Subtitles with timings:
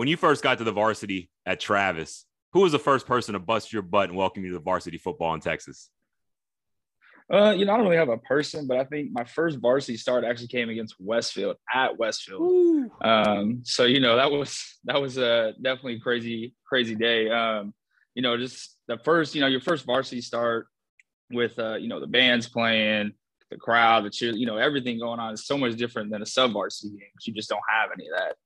[0.00, 3.38] when you first got to the varsity at Travis, who was the first person to
[3.38, 5.90] bust your butt and welcome you to the varsity football in Texas?
[7.30, 9.98] Uh, you know, I don't really have a person, but I think my first varsity
[9.98, 12.90] start actually came against Westfield at Westfield.
[13.02, 17.28] Um, so you know that was that was a definitely crazy crazy day.
[17.28, 17.74] Um,
[18.14, 20.66] you know, just the first, you know, your first varsity start
[21.30, 23.12] with uh, you know the bands playing,
[23.50, 26.26] the crowd, the cheer, you know, everything going on is so much different than a
[26.26, 28.36] sub varsity game because you just don't have any of that.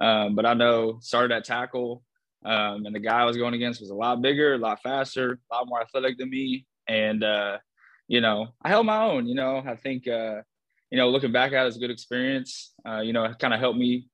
[0.00, 2.02] Um, but I know started at tackle,
[2.44, 5.32] um, and the guy I was going against was a lot bigger, a lot faster,
[5.32, 7.58] a lot more athletic than me, and uh,
[8.08, 9.26] you know, I held my own.
[9.26, 10.40] You know, I think uh,
[10.90, 12.72] you know, looking back at it, it's a good experience.
[12.86, 14.08] Uh, you know, it kind of helped me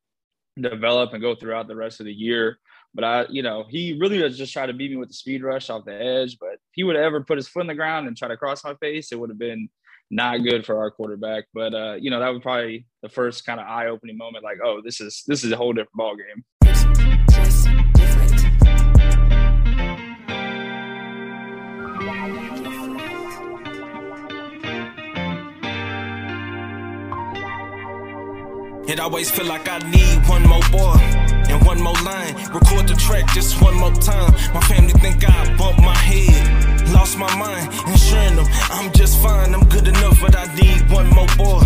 [0.61, 2.59] develop and go throughout the rest of the year.
[2.95, 5.43] But I, you know, he really was just trying to beat me with the speed
[5.43, 6.39] rush off the edge.
[6.39, 8.37] But if he would have ever put his foot in the ground and try to
[8.37, 9.69] cross my face, it would have been
[10.11, 11.45] not good for our quarterback.
[11.55, 14.45] But uh, you know, that was probably the first kind of eye-opening moment.
[14.45, 16.45] Like, oh, this is this is a whole different ball game.
[28.89, 32.35] It always feel like I need one more boy and one more line.
[32.53, 34.33] Record the track just one more time.
[34.55, 36.67] My family think I bumped my head.
[36.93, 39.55] Lost my mind, ensuring them I'm just fine.
[39.55, 41.63] I'm good enough, but I need one more boy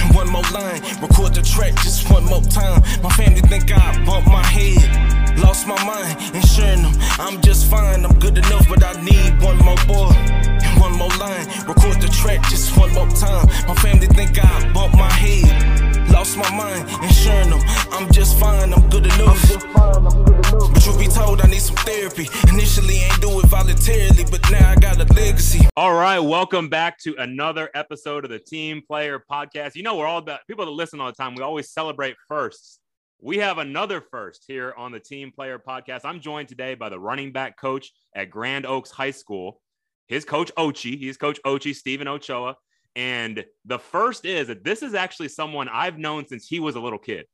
[0.00, 0.80] and one more line.
[1.00, 2.82] Record the track just one more time.
[3.02, 5.38] My family think I bumped my head.
[5.38, 8.04] Lost my mind, ensuring them I'm just fine.
[8.04, 10.47] I'm good enough, but I need one more boy
[10.78, 11.46] one more line.
[11.66, 13.46] Record the track just one more time.
[13.66, 16.08] My family think I bumped my head.
[16.10, 17.60] Lost my mind, ensuring them
[17.92, 19.42] I'm just fine, I'm good enough.
[19.74, 22.28] But truth be told, I need some therapy.
[22.48, 25.66] Initially, ain't do it voluntarily, but now I got a legacy.
[25.76, 29.74] All right, welcome back to another episode of the Team Player Podcast.
[29.74, 31.34] You know, we're all about people that listen all the time.
[31.34, 32.78] We always celebrate firsts.
[33.20, 36.02] We have another first here on the Team Player Podcast.
[36.04, 39.60] I'm joined today by the running back coach at Grand Oaks High School.
[40.08, 42.56] His coach Ochee, he's Coach Ochee, Steven Ochoa.
[42.96, 46.80] And the first is that this is actually someone I've known since he was a
[46.80, 47.26] little kid.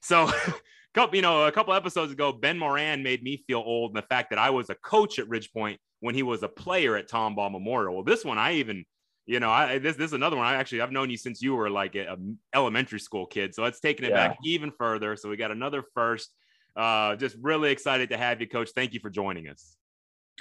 [0.00, 0.30] So,
[1.12, 4.30] you know, a couple episodes ago, Ben Moran made me feel old in the fact
[4.30, 7.94] that I was a coach at Ridgepoint when he was a player at Tomball Memorial.
[7.94, 8.84] Well, this one I even,
[9.26, 10.46] you know, I this this is another one.
[10.46, 12.16] I actually I've known you since you were like a, a
[12.54, 13.54] elementary school kid.
[13.54, 14.28] So it's taking it yeah.
[14.28, 15.16] back even further.
[15.16, 16.30] So we got another first.
[16.76, 18.70] Uh, just really excited to have you, Coach.
[18.74, 19.76] Thank you for joining us.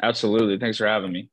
[0.01, 0.57] Absolutely.
[0.57, 1.29] Thanks for having me.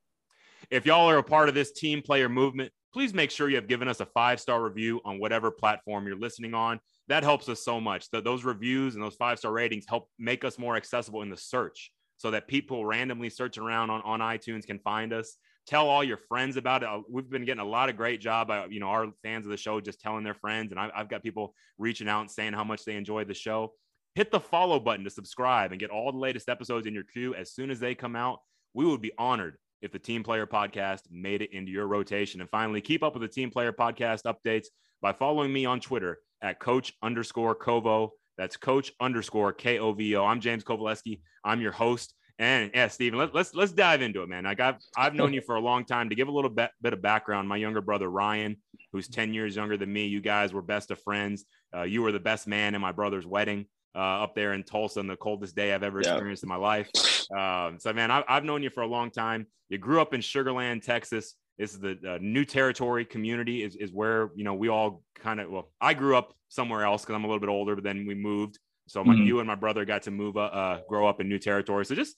[0.71, 3.67] If y'all are a part of this team player movement, please make sure you have
[3.67, 6.79] given us a five star review on whatever platform you're listening on.
[7.09, 8.09] That helps us so much.
[8.09, 11.91] Those reviews and those five star ratings help make us more accessible in the search
[12.15, 15.35] so that people randomly searching around on, on iTunes can find us.
[15.67, 16.89] Tell all your friends about it.
[16.89, 18.47] Uh, we've been getting a lot of great job.
[18.47, 21.09] By, you know, our fans of the show just telling their friends, and I, I've
[21.09, 23.73] got people reaching out and saying how much they enjoy the show.
[24.15, 27.35] Hit the follow button to subscribe and get all the latest episodes in your queue
[27.35, 28.39] as soon as they come out.
[28.73, 32.41] We would be honored if the Team Player Podcast made it into your rotation.
[32.41, 34.67] And finally, keep up with the Team Player Podcast updates
[35.01, 38.11] by following me on Twitter at Coach underscore Kovo.
[38.37, 40.25] That's Coach underscore K O V O.
[40.25, 41.21] I'm James Kovaleski.
[41.43, 42.13] I'm your host.
[42.39, 44.45] And yeah, Steven, let, us let's, let's dive into it, man.
[44.45, 46.09] Like I've I've known you for a long time.
[46.09, 48.57] To give a little bit, bit of background, my younger brother Ryan,
[48.91, 51.45] who's 10 years younger than me, you guys were best of friends.
[51.75, 54.99] Uh, you were the best man in my brother's wedding uh, up there in Tulsa
[54.99, 56.89] on the coldest day I've ever experienced in my life.
[57.37, 59.47] Um, so, man, I, have known you for a long time.
[59.69, 61.35] You grew up in Sugar Land, Texas.
[61.57, 65.39] This is the uh, new territory community is, is where, you know, we all kind
[65.39, 68.05] of, well, I grew up somewhere else because I'm a little bit older, but then
[68.05, 68.57] we moved.
[68.87, 69.23] So my, mm-hmm.
[69.23, 71.85] you and my brother got to move, uh, uh, grow up in new territory.
[71.85, 72.15] So just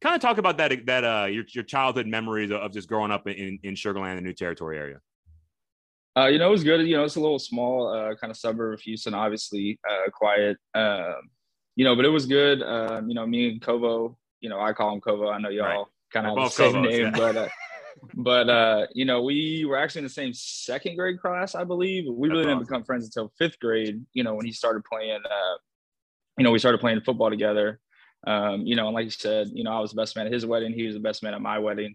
[0.00, 3.26] kind of talk about that, that, uh, your, your childhood memories of just growing up
[3.26, 5.00] in, in Sugar Land, the new territory area.
[6.16, 6.86] Uh, you know, it was good.
[6.86, 10.56] You know, it's a little small, uh, kind of suburb of Houston, obviously, uh, quiet.
[10.74, 11.28] Um,
[11.74, 12.62] you know, but it was good.
[12.62, 15.30] Um, you know, me and Kovo, you know, I call him Kovo.
[15.30, 15.84] I know y'all right.
[16.12, 17.10] kind of have the same Kovos, name, yeah.
[17.10, 17.48] but uh,
[18.14, 22.04] but uh, you know, we were actually in the same second grade class, I believe.
[22.08, 24.02] We really didn't become friends until fifth grade.
[24.12, 25.20] You know, when he started playing.
[25.24, 25.56] Uh,
[26.38, 27.80] you know, we started playing football together.
[28.26, 30.32] Um, you know, and like you said, you know, I was the best man at
[30.32, 30.74] his wedding.
[30.74, 31.94] He was the best man at my wedding.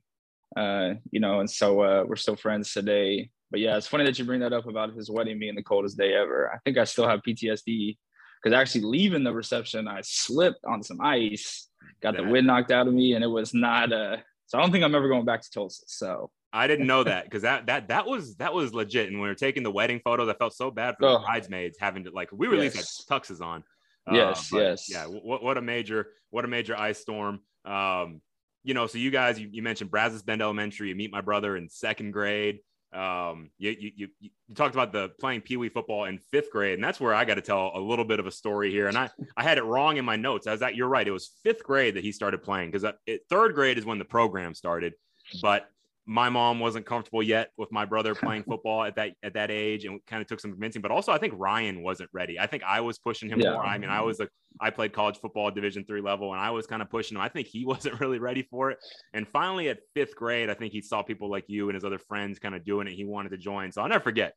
[0.58, 4.18] Uh, you know, and so uh, we're still friends today but yeah, it's funny that
[4.18, 6.50] you bring that up about his wedding being the coldest day ever.
[6.52, 7.98] I think I still have PTSD
[8.42, 11.68] because actually leaving the reception, I slipped on some ice,
[12.02, 13.92] got the wind knocked out of me, and it was not.
[13.92, 14.18] Uh,
[14.48, 15.84] so I don't think I'm ever going back to Tulsa.
[15.88, 19.08] So I didn't know that because that that that was that was legit.
[19.08, 21.14] And when we were taking the wedding photos, I felt so bad for oh.
[21.14, 22.76] the bridesmaids having to like we were yes.
[22.76, 23.64] least had tuxes on.
[24.12, 25.06] Yes, uh, yes, yeah.
[25.06, 27.42] What what a major what a major ice storm.
[27.66, 28.22] Um,
[28.64, 30.90] you know, so you guys, you, you mentioned Brazos Bend Elementary.
[30.90, 32.60] You meet my brother in second grade.
[32.94, 36.76] Um, you, you, you, you talked about the playing Pee Wee football in fifth grade,
[36.76, 38.88] and that's where I got to tell a little bit of a story here.
[38.88, 40.48] And I, I had it wrong in my notes.
[40.48, 41.08] I was that you're right.
[41.08, 42.94] It was fifth grade that he started playing because
[43.30, 44.94] third grade is when the program started.
[45.42, 45.70] But
[46.12, 49.86] my mom wasn't comfortable yet with my brother playing football at that at that age
[49.86, 52.38] and kind of took some convincing but also i think ryan wasn't ready.
[52.38, 53.54] I think i was pushing him yeah.
[53.54, 53.66] more.
[53.66, 54.28] I mean i was like
[54.60, 57.22] i played college football at division three level and i was kind of pushing him.
[57.22, 58.80] I think he wasn't really ready for it.
[59.14, 62.00] And finally at fifth grade i think he saw people like you and his other
[62.00, 62.94] friends kind of doing it.
[62.94, 63.72] He wanted to join.
[63.72, 64.34] So i'll never forget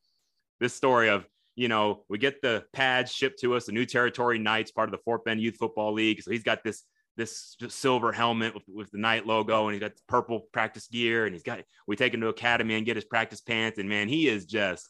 [0.61, 1.27] this story of
[1.57, 4.91] you know we get the pads shipped to us the new territory knights part of
[4.93, 6.21] the fort bend youth football league.
[6.21, 6.83] So he's got this
[7.17, 11.33] this silver helmet with, with the knight logo and he's got purple practice gear and
[11.33, 14.27] he's got we take him to academy and get his practice pants and man he
[14.27, 14.89] is just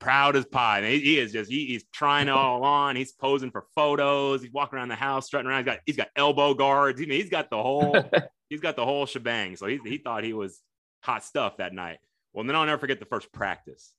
[0.00, 0.80] proud as pie.
[0.80, 0.90] Man.
[0.90, 2.96] He, he is just he, he's trying it all on.
[2.96, 4.42] He's posing for photos.
[4.42, 5.64] He's walking around the house strutting around.
[5.64, 6.98] He's got he's got elbow guards.
[6.98, 7.96] He, he's got the whole
[8.48, 9.54] he's got the whole shebang.
[9.54, 10.60] So he, he thought he was
[11.02, 11.98] hot stuff that night.
[12.32, 13.92] Well then i'll never forget the first practice.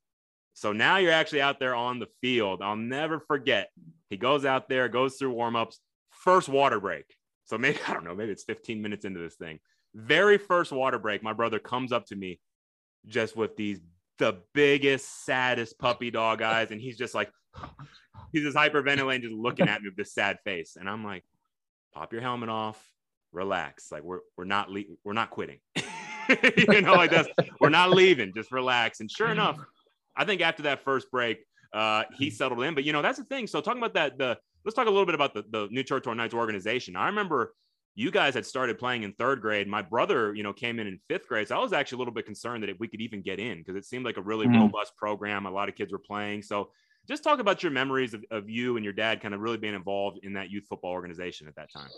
[0.53, 2.61] So now you're actually out there on the field.
[2.61, 3.69] I'll never forget.
[4.09, 5.79] He goes out there goes through warm-ups.
[6.09, 7.05] First water break
[7.51, 9.59] so maybe, I don't know, maybe it's 15 minutes into this thing.
[9.93, 12.39] Very first water break, my brother comes up to me
[13.05, 13.79] just with these,
[14.17, 16.71] the biggest, saddest puppy dog eyes.
[16.71, 17.29] And he's just like,
[18.31, 20.77] he's just hyperventilating, just looking at me with this sad face.
[20.79, 21.23] And I'm like,
[21.93, 22.81] pop your helmet off,
[23.33, 23.91] relax.
[23.91, 25.59] Like we're, we're not, le- we're not quitting.
[25.75, 27.27] you know, like that's,
[27.59, 29.01] we're not leaving, just relax.
[29.01, 29.59] And sure enough,
[30.15, 31.39] I think after that first break,
[31.73, 32.75] uh, he settled in.
[32.75, 33.47] But you know, that's the thing.
[33.47, 36.15] So talking about that, the let's talk a little bit about the, the New Territory
[36.15, 36.95] Knights organization.
[36.95, 37.53] I remember
[37.95, 39.67] you guys had started playing in third grade.
[39.67, 41.47] My brother, you know, came in in fifth grade.
[41.47, 43.57] So I was actually a little bit concerned that if we could even get in
[43.59, 44.61] because it seemed like a really mm-hmm.
[44.61, 45.45] robust program.
[45.45, 46.41] A lot of kids were playing.
[46.41, 46.71] So
[47.07, 49.73] just talk about your memories of, of you and your dad kind of really being
[49.73, 51.89] involved in that youth football organization at that time.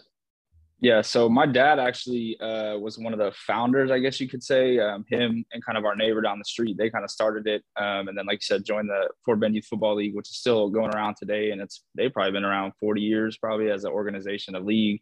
[0.83, 4.44] Yeah, so my dad actually uh, was one of the founders, I guess you could
[4.44, 4.80] say.
[4.80, 7.63] Um, him and kind of our neighbor down the street, they kind of started it,
[7.77, 10.35] um, and then, like you said, joined the Fort Bend Youth Football League, which is
[10.35, 13.94] still going around today, and it's they've probably been around 40 years, probably as an
[13.94, 15.01] organization, a league.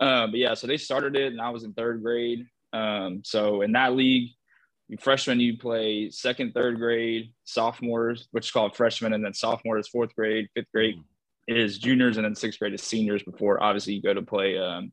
[0.00, 2.44] Um, but yeah, so they started it, and I was in third grade.
[2.72, 4.30] Um, so in that league,
[4.98, 9.86] freshman you play second, third grade, sophomores, which is called freshman, and then sophomore is
[9.86, 10.96] fourth grade, fifth grade
[11.46, 13.22] is juniors, and then sixth grade is seniors.
[13.22, 14.92] Before obviously you go to play um,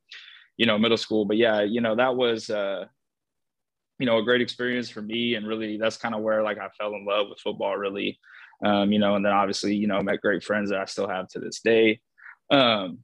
[0.57, 1.25] you know, middle school.
[1.25, 2.86] But yeah, you know, that was, uh,
[4.00, 5.36] you know, a great experience for me.
[5.36, 8.19] And really, that's kind of where like I fell in love with football, really.
[8.65, 11.27] Um, you know, and then obviously, you know, met great friends that I still have
[11.30, 12.01] to this day.
[12.50, 13.00] Um,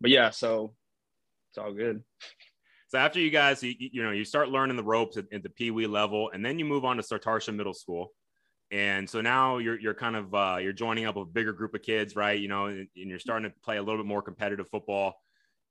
[0.00, 0.74] but yeah, so
[1.50, 2.02] it's all good.
[2.88, 5.48] So after you guys, you, you know, you start learning the ropes at, at the
[5.48, 8.12] Pee Wee level, and then you move on to Sartartia Middle School.
[8.70, 11.82] And so now you're you're kind of uh, you're joining up a bigger group of
[11.82, 12.38] kids, right?
[12.38, 15.14] You know, and, and you're starting to play a little bit more competitive football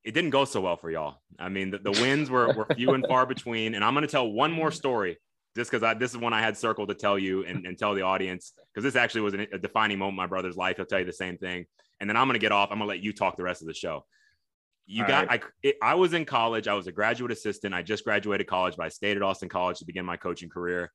[0.03, 1.17] it didn't go so well for y'all.
[1.37, 3.75] I mean, the, the wins were, were few and far between.
[3.75, 5.17] And I'm going to tell one more story
[5.55, 7.93] just because I this is one I had circled to tell you and, and tell
[7.93, 10.77] the audience because this actually was a defining moment in my brother's life.
[10.77, 11.65] He'll tell you the same thing.
[11.99, 12.69] And then I'm going to get off.
[12.71, 14.05] I'm going to let you talk the rest of the show.
[14.87, 15.43] You All got, right.
[15.43, 16.67] I, it, I was in college.
[16.67, 17.75] I was a graduate assistant.
[17.75, 20.91] I just graduated college, but I stayed at Austin College to begin my coaching career.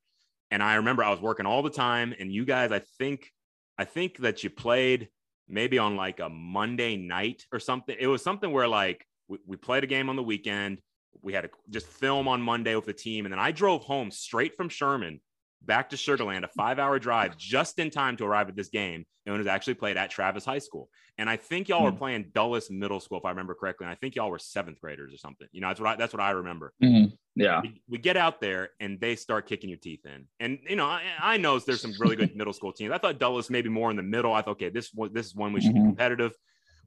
[0.51, 2.13] And I remember I was working all the time.
[2.19, 3.31] And you guys, I think,
[3.77, 5.07] I think that you played
[5.47, 7.95] maybe on like a Monday night or something.
[7.99, 10.81] It was something where like we, we played a game on the weekend.
[11.21, 13.25] We had to just film on Monday with the team.
[13.25, 15.19] And then I drove home straight from Sherman
[15.61, 18.69] back to Sugar Land, a five hour drive just in time to arrive at this
[18.69, 19.05] game.
[19.25, 20.89] And it was actually played at Travis High School.
[21.17, 21.85] And I think y'all mm-hmm.
[21.85, 21.97] were hmm.
[21.97, 23.85] playing Dulles Middle School, if I remember correctly.
[23.85, 25.47] And I think y'all were seventh graders or something.
[25.51, 26.73] You know, that's what I, that's what I remember.
[26.83, 27.13] Mm-hmm.
[27.37, 27.61] Yeah.
[27.61, 30.25] We, we, get out there and they start kicking your teeth in.
[30.39, 32.91] And, you know, I, I know there's some really good middle school teams.
[32.91, 34.33] I thought Dulles maybe more in the middle.
[34.33, 35.83] I thought, okay, this, this is one we should mm-hmm.
[35.83, 36.33] be competitive.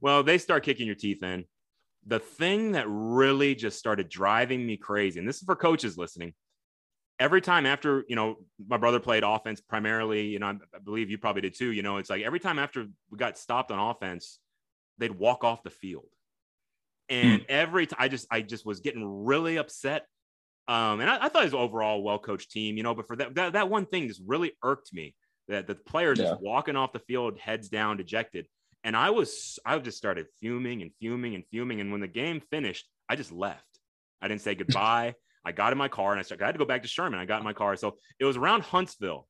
[0.01, 1.45] Well, they start kicking your teeth in
[2.05, 6.33] the thing that really just started driving me crazy, and this is for coaches listening.
[7.19, 11.11] Every time after, you know, my brother played offense primarily, you know, I, I believe
[11.11, 11.71] you probably did too.
[11.71, 14.39] You know, it's like every time after we got stopped on offense,
[14.97, 16.07] they'd walk off the field.
[17.09, 17.45] And mm.
[17.47, 20.07] every time I just, I just was getting really upset.
[20.67, 23.15] Um, and I, I thought it was overall well coached team, you know, but for
[23.17, 25.15] that, that, that one thing just really irked me
[25.47, 26.25] that the players yeah.
[26.25, 28.47] just walking off the field, heads down, dejected.
[28.83, 31.81] And I was, I just started fuming and fuming and fuming.
[31.81, 33.63] And when the game finished, I just left.
[34.21, 35.15] I didn't say goodbye.
[35.43, 37.19] I got in my car and I started, I had to go back to Sherman.
[37.19, 37.75] I got in my car.
[37.75, 39.27] So it was around Huntsville.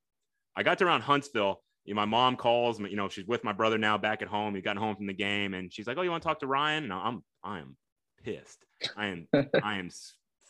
[0.56, 1.62] I got to around Huntsville.
[1.86, 4.28] You know, my mom calls me, you know, she's with my brother now back at
[4.28, 4.54] home.
[4.54, 6.48] He got home from the game and she's like, Oh, you want to talk to
[6.48, 6.84] Ryan?
[6.84, 7.76] And I'm, I am
[8.24, 8.64] pissed.
[8.96, 9.28] I am,
[9.64, 9.90] I am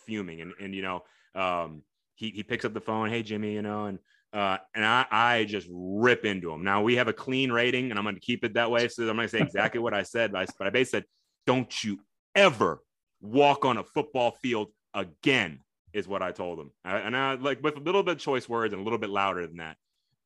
[0.05, 0.41] fuming.
[0.41, 1.03] And, and, you know,
[1.35, 1.83] um,
[2.15, 3.09] he, he picks up the phone.
[3.09, 3.99] Hey, Jimmy, you know, and
[4.33, 6.63] uh, and I, I just rip into him.
[6.63, 8.87] Now we have a clean rating, and I'm going to keep it that way.
[8.87, 11.05] So I'm going to say exactly what I said, but I, but I basically said,
[11.45, 11.99] "Don't you
[12.33, 12.81] ever
[13.19, 15.59] walk on a football field again."
[15.93, 16.71] is what I told him.
[16.85, 19.09] I, and I like with a little bit of choice words and a little bit
[19.09, 19.77] louder than that.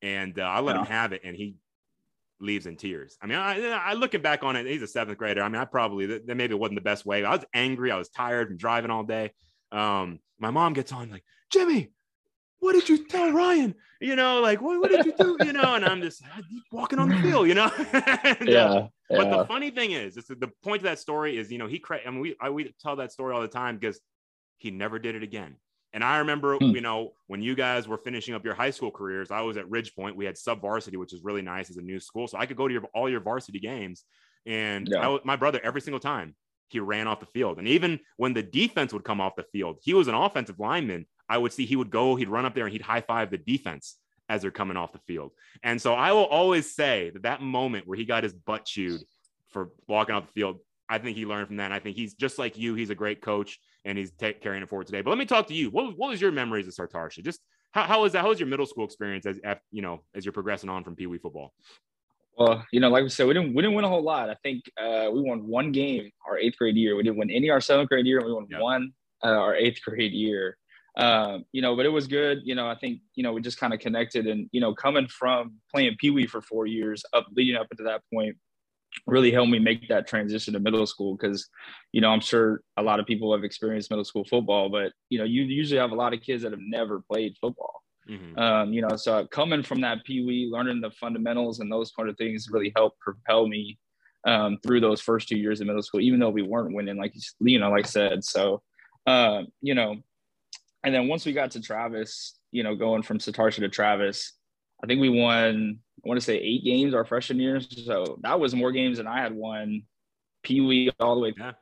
[0.02, 0.82] And uh, I let yeah.
[0.82, 1.56] him have it, and he
[2.40, 3.18] leaves in tears.
[3.22, 5.42] I mean, I, I looking back on it, he's a seventh grader.
[5.42, 7.24] I mean, I probably that, maybe it wasn't the best way.
[7.24, 7.92] I was angry.
[7.92, 9.32] I was tired from driving all day.
[9.72, 11.92] Um, my mom gets on like, Jimmy,
[12.60, 13.76] what did you tell Ryan?
[14.02, 15.38] You know, like, what, what did you do?
[15.46, 16.22] You know, and I'm just
[16.72, 17.72] walking on the field, you know?
[17.94, 21.38] and, yeah, uh, yeah, But the funny thing is, it's, the point of that story
[21.38, 23.78] is, you know, he, I mean, we, I, we tell that story all the time
[23.78, 24.00] because
[24.58, 25.56] he never did it again.
[25.94, 26.72] And I remember, hmm.
[26.72, 29.66] you know, when you guys were finishing up your high school careers, I was at
[29.70, 30.16] Ridgepoint.
[30.16, 32.28] We had sub varsity, which is really nice as a new school.
[32.28, 34.04] So I could go to your, all your varsity games.
[34.46, 35.08] And yeah.
[35.08, 36.36] I, my brother, every single time,
[36.68, 37.60] he ran off the field.
[37.60, 41.06] And even when the defense would come off the field, he was an offensive lineman.
[41.30, 43.38] I would see he would go, he'd run up there and he'd high five the
[43.38, 43.98] defense
[44.30, 45.32] as they're coming off the field.
[45.64, 49.02] And so I will always say that that moment where he got his butt chewed
[49.50, 50.58] for walking off the field,
[50.90, 51.66] I think he learned from that.
[51.66, 52.76] And I think he's just like you.
[52.76, 55.02] He's a great coach and he's t- carrying it forward today.
[55.02, 55.70] But let me talk to you.
[55.70, 57.24] What, what was your memories of Sartartia?
[57.24, 57.40] Just
[57.72, 58.22] how, how was that?
[58.22, 59.40] How was your middle school experience as,
[59.72, 61.54] you know, as you're progressing on from Pee Wee football?
[62.38, 64.30] Well, you know, like we said, we didn't we didn't win a whole lot.
[64.30, 66.96] I think uh, we won one game our eighth grade year.
[66.96, 68.24] We didn't win any our seventh grade year.
[68.26, 68.62] We won yep.
[68.62, 68.92] one
[69.24, 70.58] uh, our eighth grade year.
[70.98, 72.40] Um, you know, but it was good.
[72.44, 75.08] You know, I think you know we just kind of connected, and you know, coming
[75.08, 78.36] from playing Pee Wee for four years, up leading up into that point,
[79.08, 81.50] really helped me make that transition to middle school because,
[81.92, 85.18] you know, I'm sure a lot of people have experienced middle school football, but you
[85.20, 87.82] know, you usually have a lot of kids that have never played football.
[88.10, 88.38] Mm-hmm.
[88.38, 92.10] Um, you know, so coming from that Pee Wee, learning the fundamentals and those kind
[92.10, 93.80] of things really helped propel me
[94.26, 97.14] um, through those first two years of middle school, even though we weren't winning, like
[97.40, 98.24] you know, like I said.
[98.24, 98.62] So,
[99.08, 99.98] uh, you know,
[100.84, 104.34] and then once we got to Travis, you know, going from Sartartia to Travis,
[104.84, 105.80] I think we won.
[106.04, 107.60] I want to say eight games our freshman year.
[107.60, 109.84] So that was more games than I had won
[110.44, 111.54] Pee Wee all the way yeah.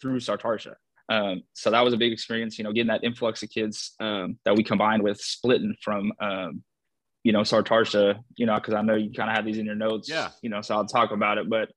[0.00, 0.74] through Sartartia.
[1.10, 4.38] Um, so that was a big experience, you know, getting that influx of kids um,
[4.44, 6.62] that we combined with splitting from, um,
[7.24, 9.74] you know, Sartartia, you know, because I know you kind of have these in your
[9.74, 11.50] notes, yeah, you know, so I'll talk about it.
[11.50, 11.70] But,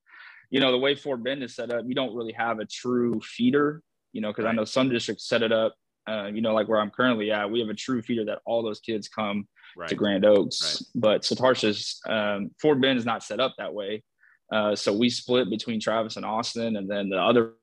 [0.50, 3.20] you know, the way Fort Bend is set up, you don't really have a true
[3.20, 4.52] feeder, you know, because right.
[4.52, 5.74] I know some districts set it up,
[6.08, 8.62] uh, you know, like where I'm currently at, we have a true feeder that all
[8.62, 9.88] those kids come right.
[9.88, 10.62] to Grand Oaks.
[10.62, 11.02] Right.
[11.02, 14.04] But Sartartia's um, Fort Bend is not set up that way.
[14.52, 17.54] Uh, so we split between Travis and Austin, and then the other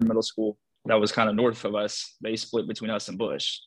[0.00, 2.16] middle school that was kind of north of us.
[2.20, 3.58] They split between us and Bush.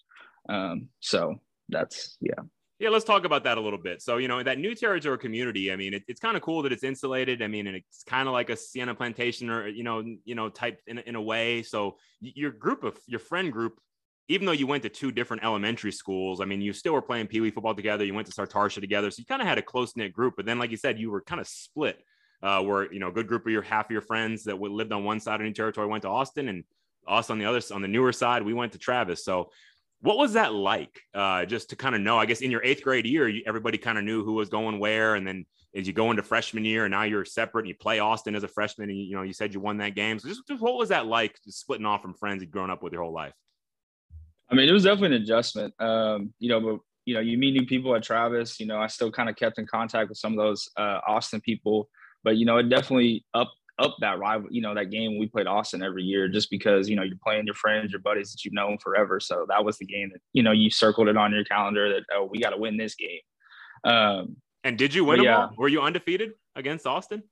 [0.49, 1.35] Um, so
[1.69, 2.41] that's yeah.
[2.79, 4.01] Yeah, let's talk about that a little bit.
[4.01, 6.73] So, you know, that new territory community, I mean, it, it's kind of cool that
[6.73, 7.41] it's insulated.
[7.41, 10.49] I mean, and it's kind of like a Sienna plantation or, you know, you know,
[10.49, 11.61] type in, in a way.
[11.61, 13.79] So your group of your friend group,
[14.27, 17.27] even though you went to two different elementary schools, I mean, you still were playing
[17.27, 18.03] Pee Wee football together.
[18.03, 19.11] You went to Sartartia together.
[19.11, 21.09] So you kind of had a close knit group, but then, like you said, you
[21.09, 21.99] were kind of split
[22.43, 24.91] uh, where you know a good group of your half of your friends that lived
[24.91, 26.63] on one side of New Territory went to Austin, and
[27.07, 29.23] us on the other on the newer side we went to Travis.
[29.23, 29.49] So,
[30.01, 30.99] what was that like?
[31.13, 33.77] Uh, just to kind of know, I guess in your eighth grade year, you, everybody
[33.77, 36.85] kind of knew who was going where, and then as you go into freshman year,
[36.85, 39.21] and now you're separate, and you play Austin as a freshman, and you, you know
[39.23, 40.19] you said you won that game.
[40.19, 42.91] So, just, just what was that like, splitting off from friends you'd grown up with
[42.91, 43.33] your whole life?
[44.51, 45.73] I mean, it was definitely an adjustment.
[45.79, 48.59] Um, you know, but you know, you meet new people at Travis.
[48.59, 51.39] You know, I still kind of kept in contact with some of those uh, Austin
[51.39, 51.89] people
[52.23, 55.47] but you know, it definitely up up that rival, you know, that game we played
[55.47, 58.53] Austin every year just because, you know, you're playing your friends, your buddies that you've
[58.53, 59.19] known forever.
[59.19, 62.03] So that was the game that, you know, you circled it on your calendar that,
[62.13, 63.19] oh, we got to win this game.
[63.83, 65.37] Um, and did you win them yeah.
[65.37, 65.51] all?
[65.57, 67.23] Were you undefeated against Austin?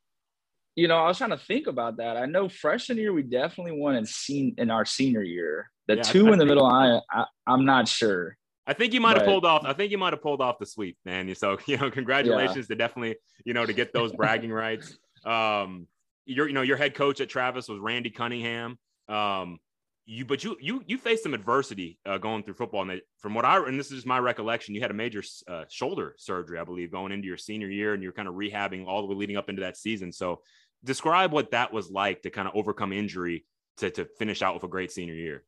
[0.76, 2.18] You know, I was trying to think about that.
[2.18, 5.70] I know freshman year we definitely won in seen in our senior year.
[5.88, 8.38] The yeah, two I, in the middle, I, I I'm not sure.
[8.68, 9.64] I think you might have pulled off.
[9.66, 11.34] I think you might have pulled off the sweep, man.
[11.36, 12.76] So you know, congratulations yeah.
[12.76, 13.16] to definitely
[13.46, 14.98] you know to get those bragging rights.
[15.26, 15.88] Um,
[16.26, 18.78] your you know your head coach at Travis was Randy Cunningham.
[19.10, 19.60] Um,
[20.06, 23.46] you but you you you faced some adversity uh, going through football, and from what
[23.46, 26.64] I and this is just my recollection, you had a major uh, shoulder surgery, I
[26.64, 29.38] believe, going into your senior year, and you're kind of rehabbing all the way leading
[29.38, 30.12] up into that season.
[30.12, 30.42] So,
[30.84, 33.46] describe what that was like to kind of overcome injury
[33.78, 35.44] to to finish out with a great senior year.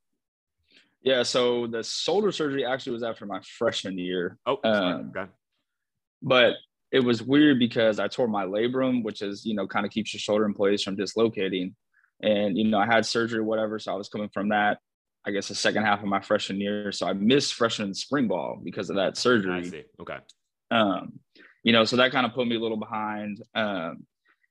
[1.04, 4.38] Yeah, so the shoulder surgery actually was after my freshman year.
[4.46, 5.30] Oh, um, okay.
[6.22, 6.54] But
[6.94, 10.14] it was weird because I tore my labrum, which is, you know, kind of keeps
[10.14, 11.76] your shoulder in place from dislocating.
[12.22, 13.80] And, you know, I had surgery or whatever.
[13.80, 14.78] So I was coming from that,
[15.26, 16.94] I guess, the second half of my freshman year.
[16.94, 19.54] So I missed freshman spring ball because of that surgery.
[19.54, 19.84] I see.
[20.00, 20.18] Okay.
[20.72, 21.20] Um,
[21.64, 23.44] you know, so that kind of put me a little behind.
[23.54, 24.06] Um,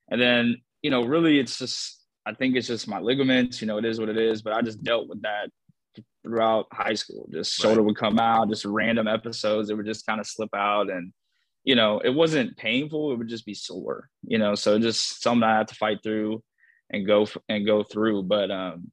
[0.09, 3.77] and then, you know, really it's just, I think it's just my ligaments, you know,
[3.77, 5.49] it is what it is, but I just dealt with that
[6.23, 7.27] throughout high school.
[7.31, 7.85] Just shoulder right.
[7.87, 9.69] would come out, just random episodes.
[9.69, 10.89] It would just kind of slip out.
[10.89, 11.13] And,
[11.63, 13.11] you know, it wasn't painful.
[13.11, 16.43] It would just be sore, you know, so just something I had to fight through
[16.89, 18.23] and go and go through.
[18.23, 18.91] But, um,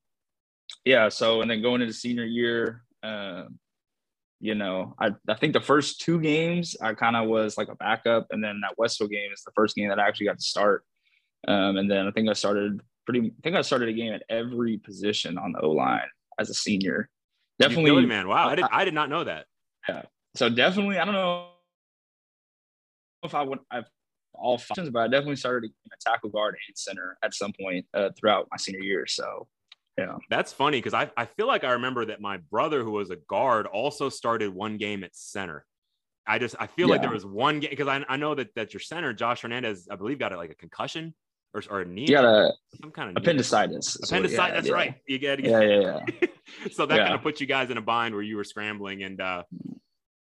[0.84, 1.08] yeah.
[1.08, 3.58] So and then going into senior year, um,
[4.40, 7.74] you know, I, I think the first two games I kind of was like a
[7.74, 10.44] backup, and then that Westfield game is the first game that I actually got to
[10.44, 10.84] start.
[11.46, 13.26] Um, and then I think I started pretty.
[13.26, 16.08] I think I started a game at every position on the O line
[16.40, 17.08] as a senior.
[17.58, 18.26] Definitely, man.
[18.26, 18.64] Wow, I did.
[18.72, 19.46] I did not know that.
[19.88, 20.02] Yeah.
[20.34, 21.48] So definitely, I don't know
[23.22, 23.58] if I would.
[23.70, 23.84] I've
[24.32, 28.10] all functions, but I definitely started a tackle guard and center at some point uh,
[28.18, 29.06] throughout my senior year.
[29.06, 29.48] So
[29.98, 33.10] yeah, that's funny because I I feel like I remember that my brother who was
[33.10, 35.66] a guard also started one game at center.
[36.26, 36.92] I just I feel yeah.
[36.92, 39.88] like there was one game because I, I know that that your center Josh Hernandez
[39.90, 41.14] I believe got like a concussion
[41.54, 42.02] or, or a knee.
[42.02, 43.96] You got a some kind of appendicitis.
[43.96, 44.54] Appendicitis.
[44.54, 44.74] that's yeah.
[44.74, 44.94] right.
[45.06, 46.28] You get yeah, yeah, yeah.
[46.72, 49.20] so that kind of put you guys in a bind where you were scrambling and.
[49.20, 49.42] uh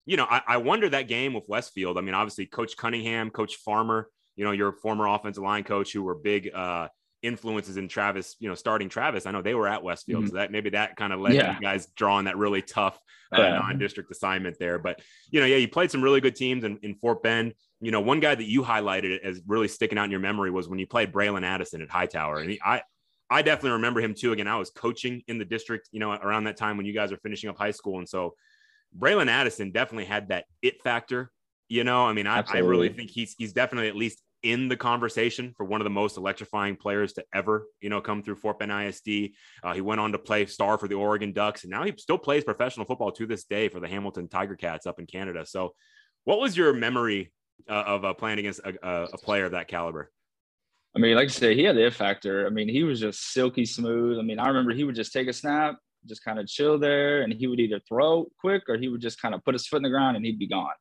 [0.09, 1.99] you know, I, I wonder that game with Westfield.
[1.99, 6.05] I mean, obviously, Coach Cunningham, Coach Farmer, you know, your former offensive line coach who
[6.05, 6.89] were big uh,
[7.27, 9.27] influences in Travis, you know, starting Travis.
[9.27, 10.25] I know they were at Westfield.
[10.25, 10.31] Mm-hmm.
[10.31, 11.55] So that maybe that kind of led yeah.
[11.55, 12.99] you guys drawing that really tough
[13.37, 13.59] uh, yeah.
[13.59, 14.79] non-district assignment there.
[14.79, 17.55] But, you know, yeah, you played some really good teams in, in Fort Bend.
[17.81, 20.69] You know, one guy that you highlighted as really sticking out in your memory was
[20.69, 22.39] when you played Braylon Addison at Hightower.
[22.39, 22.83] And he, I,
[23.29, 24.33] I definitely remember him too.
[24.33, 27.13] Again, I was coaching in the district, you know, around that time when you guys
[27.13, 27.99] are finishing up high school.
[27.99, 28.35] And so
[28.97, 31.31] Braylon Addison definitely had that it factor.
[31.69, 34.77] You know, I mean, I, I, really think he's he's definitely at least in the
[34.77, 38.59] conversation for one of the most electrifying players to ever, you know, come through Fort
[38.59, 39.31] Bend ISD.
[39.63, 42.19] Uh, he went on to play star for the Oregon Ducks, and now he still
[42.19, 45.45] plays professional football to this day for the Hamilton Tiger Cats up in Canada.
[45.45, 45.75] So,
[46.25, 47.33] what was your memory
[47.69, 50.11] uh, of uh, playing against a, a, player of that caliber?
[50.95, 52.47] I mean, like I say, he had the factor.
[52.47, 54.19] I mean, he was just silky smooth.
[54.19, 55.77] I mean, I remember he would just take a snap,
[56.07, 59.21] just kind of chill there, and he would either throw quick or he would just
[59.21, 60.73] kind of put his foot in the ground and he'd be gone.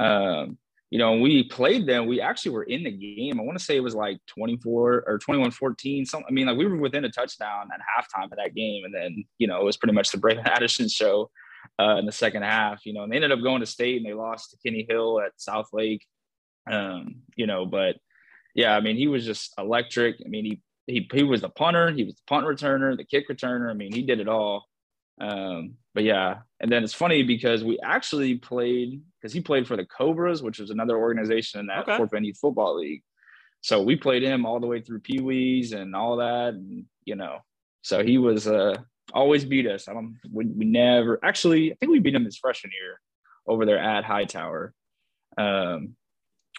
[0.00, 0.58] Um,
[0.90, 3.38] you know, we played them, we actually were in the game.
[3.38, 6.06] I want to say it was like 24 or 21 14.
[6.06, 8.84] Some, I mean, like we were within a touchdown at halftime of that game.
[8.84, 11.30] And then, you know, it was pretty much the Braylon Addison show
[11.78, 14.06] uh, in the second half, you know, and they ended up going to state and
[14.06, 16.02] they lost to Kenny Hill at Southlake.
[16.70, 17.96] Um, you know, but
[18.54, 20.16] yeah, I mean, he was just electric.
[20.24, 23.28] I mean, he he he was the punter, he was the punt returner, the kick
[23.28, 23.70] returner.
[23.70, 24.64] I mean, he did it all.
[25.20, 29.76] Um, but yeah, and then it's funny because we actually played because he played for
[29.76, 31.98] the Cobras, which was another organization in that okay.
[31.98, 33.02] Fort Bend Youth Football League.
[33.60, 37.14] So we played him all the way through Pee Wees and all that, and you
[37.14, 37.38] know,
[37.82, 38.76] so he was uh
[39.12, 39.88] always beat us.
[39.88, 43.00] I don't we, we never actually I think we beat him his freshman year
[43.46, 44.72] over there at Hightower.
[45.36, 45.96] Um,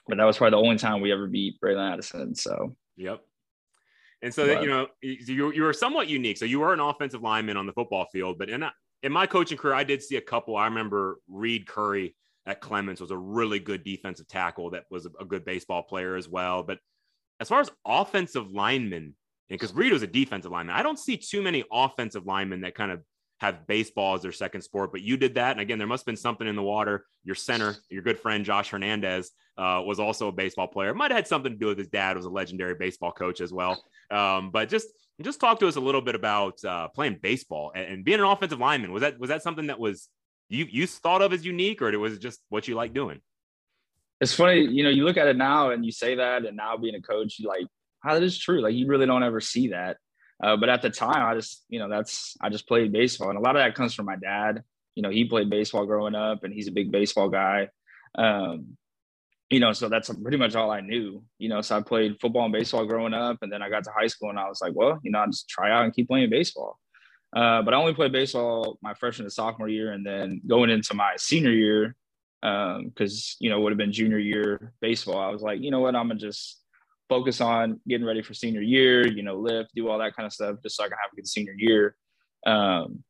[0.07, 2.35] but that was probably the only time we ever beat Braylon Addison.
[2.35, 3.21] So yep.
[4.21, 6.37] And so that, you know, you, you were somewhat unique.
[6.37, 8.65] So you were an offensive lineman on the football field, but in,
[9.01, 10.57] in my coaching career, I did see a couple.
[10.57, 15.25] I remember Reed Curry at Clements was a really good defensive tackle that was a,
[15.25, 16.63] good baseball player as well.
[16.63, 16.79] But
[17.39, 19.15] as far as offensive linemen,
[19.49, 22.91] because Reed was a defensive lineman, I don't see too many offensive linemen that kind
[22.91, 23.01] of
[23.39, 25.51] have baseball as their second sport, but you did that.
[25.51, 27.05] And again, there must have been something in the water.
[27.23, 30.93] Your center, your good friend Josh Hernandez, uh, was also a baseball player.
[30.93, 33.53] Might have had something to do with his dad was a legendary baseball coach as
[33.53, 33.81] well.
[34.11, 34.87] Um, but just
[35.21, 38.25] just talk to us a little bit about uh, playing baseball and, and, being an
[38.25, 38.93] offensive lineman.
[38.93, 40.07] Was that was that something that was
[40.49, 43.21] you you thought of as unique, or it was just what you like doing?
[44.21, 46.75] It's funny, you know, you look at it now and you say that, and now
[46.75, 47.65] being a coach, you like,
[48.01, 48.61] how that is true.
[48.61, 49.97] Like you really don't ever see that.
[50.43, 53.37] Uh, but at the time, I just, you know, that's I just played baseball, and
[53.37, 54.63] a lot of that comes from my dad.
[54.95, 57.69] You know, he played baseball growing up, and he's a big baseball guy.
[58.15, 58.77] Um,
[59.49, 61.23] you know, so that's pretty much all I knew.
[61.39, 63.91] You know, so I played football and baseball growing up, and then I got to
[63.91, 66.07] high school, and I was like, well, you know, I'll just try out and keep
[66.07, 66.79] playing baseball.
[67.35, 70.93] Uh, but I only played baseball my freshman and sophomore year, and then going into
[70.95, 71.95] my senior year,
[72.41, 75.19] because um, you know would have been junior year baseball.
[75.19, 76.59] I was like, you know what, I'm gonna just
[77.07, 79.07] focus on getting ready for senior year.
[79.07, 81.15] You know, lift, do all that kind of stuff, just so I can have a
[81.15, 81.95] good senior year.
[82.47, 83.03] Um,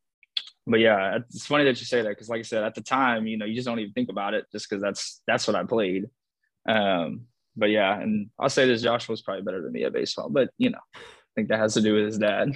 [0.68, 3.26] but yeah, it's funny that you say that because, like I said, at the time,
[3.26, 5.64] you know, you just don't even think about it, just because that's that's what I
[5.64, 6.06] played.
[6.68, 7.22] Um,
[7.56, 10.50] but yeah, and I'll say this: Josh was probably better than me at baseball, but
[10.58, 11.00] you know, I
[11.36, 12.52] think that has to do with his dad.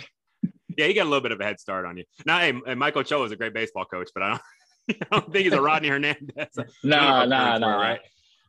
[0.77, 2.03] Yeah, he got a little bit of a head start on you.
[2.25, 4.41] Now, hey, Michael Cho is a great baseball coach, but I don't,
[5.11, 6.47] I don't think he's a Rodney Hernandez.
[6.83, 7.99] no, no, no, right?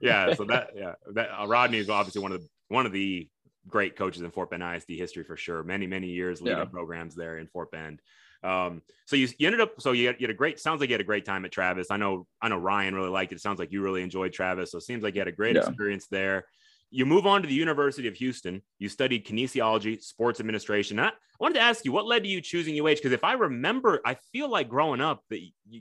[0.01, 3.29] Yeah, so that yeah, that uh, Rodney is obviously one of the one of the
[3.67, 5.63] great coaches in Fort Bend ISD history for sure.
[5.63, 6.65] Many many years leading yeah.
[6.67, 8.01] programs there in Fort Bend.
[8.45, 10.91] Um, so you, you ended up, so you had, you had, a great, sounds like
[10.91, 11.87] you had a great time at Travis.
[11.91, 13.37] I know, I know Ryan really liked it.
[13.37, 14.73] it sounds like you really enjoyed Travis.
[14.73, 15.63] So it seems like you had a great yeah.
[15.63, 16.45] experience there.
[16.91, 18.63] You move on to the University of Houston.
[18.79, 21.01] You studied kinesiology, sports administration.
[21.01, 22.95] I wanted to ask you, what led to you choosing UH?
[22.95, 25.41] Because if I remember, I feel like growing up that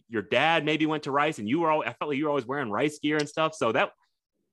[0.10, 2.30] your dad maybe went to Rice, and you were, all, I felt like you were
[2.30, 3.54] always wearing Rice gear and stuff.
[3.54, 3.92] So that,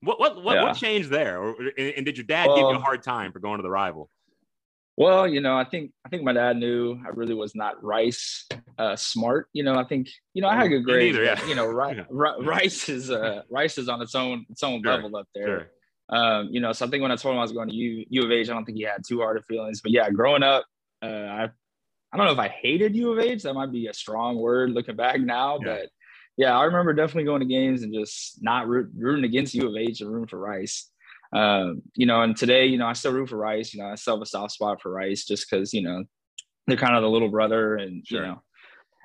[0.03, 0.65] what, what, what, yeah.
[0.65, 1.41] what changed there?
[1.41, 3.63] Or, and, and, did your dad well, give you a hard time for going to
[3.63, 4.11] the rival?
[4.97, 8.47] Well, you know, I think I think my dad knew I really was not Rice
[8.77, 9.49] uh, smart.
[9.55, 11.17] You know, I think you know I had good grades.
[11.17, 11.47] Either, yeah.
[11.47, 12.35] You know, Rice, yeah.
[12.41, 14.93] Rice is uh, Rice is on its own its own sure.
[14.93, 15.47] level up there.
[15.47, 15.71] Sure.
[16.11, 18.05] Um, you know, so I think when I told him I was going to U,
[18.09, 19.81] U of H, I don't think he had too hard of feelings.
[19.81, 20.65] But yeah, growing up,
[21.03, 21.49] uh, I
[22.13, 23.45] I don't know if I hated U of H.
[23.45, 25.65] That might be a strong word looking back now, yeah.
[25.65, 25.89] but
[26.37, 29.77] yeah, I remember definitely going to games and just not root, rooting against U of
[29.77, 30.91] H and rooting for Rice.
[31.33, 33.73] Um, you know, and today, you know, I still root for Rice.
[33.73, 36.05] You know, I still have a soft spot for Rice just because you know
[36.67, 38.21] they're kind of the little brother, and sure.
[38.21, 38.43] you know,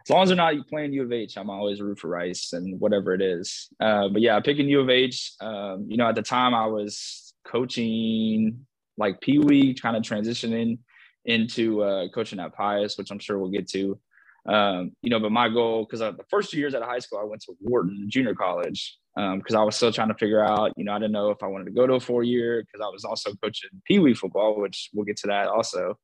[0.06, 2.80] as long as they're not playing U of H, I'm always root for Rice and
[2.80, 3.70] whatever it is.
[3.80, 5.34] Uh, but yeah, picking U of H.
[5.42, 10.78] Um, you know, at the time I was coaching like Pee Wee, kind of transitioning
[11.26, 14.00] into uh, coaching at Pius, which I'm sure we'll get to.
[14.48, 17.18] Um, you know, but my goal, because the first two years out of high school,
[17.18, 20.72] I went to Wharton Junior College because um, I was still trying to figure out,
[20.78, 22.86] you know, I didn't know if I wanted to go to a four year because
[22.86, 25.98] I was also coaching Pee Wee football, which we'll get to that also.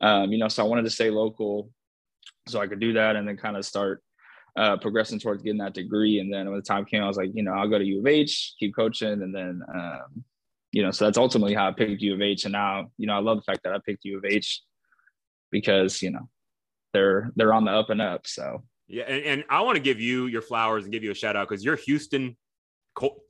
[0.00, 1.70] Um, you know, so I wanted to stay local
[2.46, 4.02] so I could do that and then kind of start
[4.56, 6.20] uh, progressing towards getting that degree.
[6.20, 8.00] And then when the time came, I was like, you know, I'll go to U
[8.00, 10.24] of H, keep coaching, and then um,
[10.74, 12.44] you know, so that's ultimately how I picked U of H.
[12.44, 14.60] And now, you know, I love the fact that I picked U of H
[15.52, 16.28] because, you know,
[16.92, 18.26] they're they're on the up and up.
[18.26, 21.14] So yeah, and, and I want to give you your flowers and give you a
[21.14, 22.36] shout out because you're Houston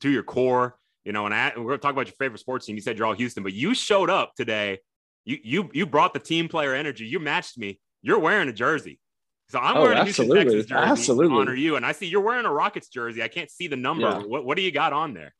[0.01, 0.79] to your core.
[1.05, 2.77] You know, and I, we're going to talk about your favorite sports team.
[2.77, 4.79] You said you're all Houston, but you showed up today.
[5.27, 7.05] You you you brought the team player energy.
[7.05, 7.79] You matched me.
[8.05, 9.01] You're wearing a jersey.
[9.49, 11.35] So I'm oh, wearing a Houston Texans jersey absolutely.
[11.35, 11.77] to honor you.
[11.77, 13.23] And I see you're wearing a Rockets jersey.
[13.23, 14.03] I can't see the number.
[14.03, 14.19] Yeah.
[14.19, 15.35] What what do you got on there?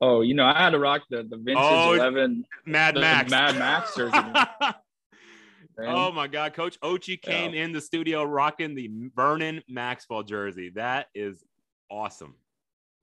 [0.00, 3.56] Oh, you know, I had to rock the the vintage oh, eleven Mad Max Mad
[3.56, 4.18] Max jersey.
[5.86, 7.64] oh my God, Coach Ochee came yeah.
[7.64, 10.72] in the studio rocking the Vernon Maxwell jersey.
[10.74, 11.44] That is
[11.90, 12.34] awesome.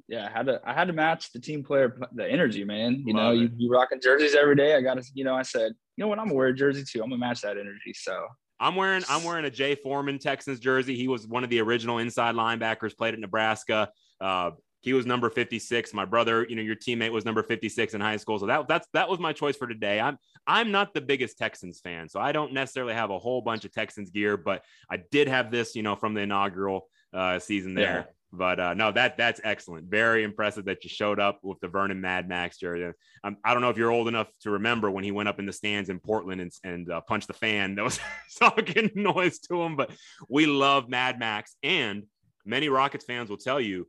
[0.10, 3.04] Yeah, I had to I had to match the team player the energy, man.
[3.06, 4.76] You Love know, you, you rocking jerseys every day.
[4.76, 7.02] I gotta, you know, I said, you know what, I'm gonna wear a jersey too.
[7.02, 7.94] I'm gonna match that energy.
[7.94, 8.26] So
[8.60, 10.96] I'm wearing I'm wearing a Jay Foreman Texans jersey.
[10.96, 13.90] He was one of the original inside linebackers, played at Nebraska.
[14.22, 14.52] Uh,
[14.86, 15.94] he was number 56.
[15.96, 18.38] My brother, you know, your teammate was number 56 in high school.
[18.38, 20.00] So that that's that was my choice for today.
[20.00, 23.66] I'm I'm not the biggest Texans fan, so I don't necessarily have a whole bunch
[23.66, 27.74] of Texans gear, but I did have this, you know, from the inaugural uh, season
[27.74, 28.10] there.
[28.38, 29.90] But uh, no, that that's excellent.
[29.90, 32.94] Very impressive that you showed up with the Vernon Mad Max jersey.
[33.24, 35.46] Um, I don't know if you're old enough to remember when he went up in
[35.46, 38.00] the stands in Portland and, and uh, punched the fan that was
[38.40, 39.76] talking noise to him.
[39.76, 39.92] But
[40.30, 42.04] we love Mad Max, and
[42.46, 43.88] many Rockets fans will tell you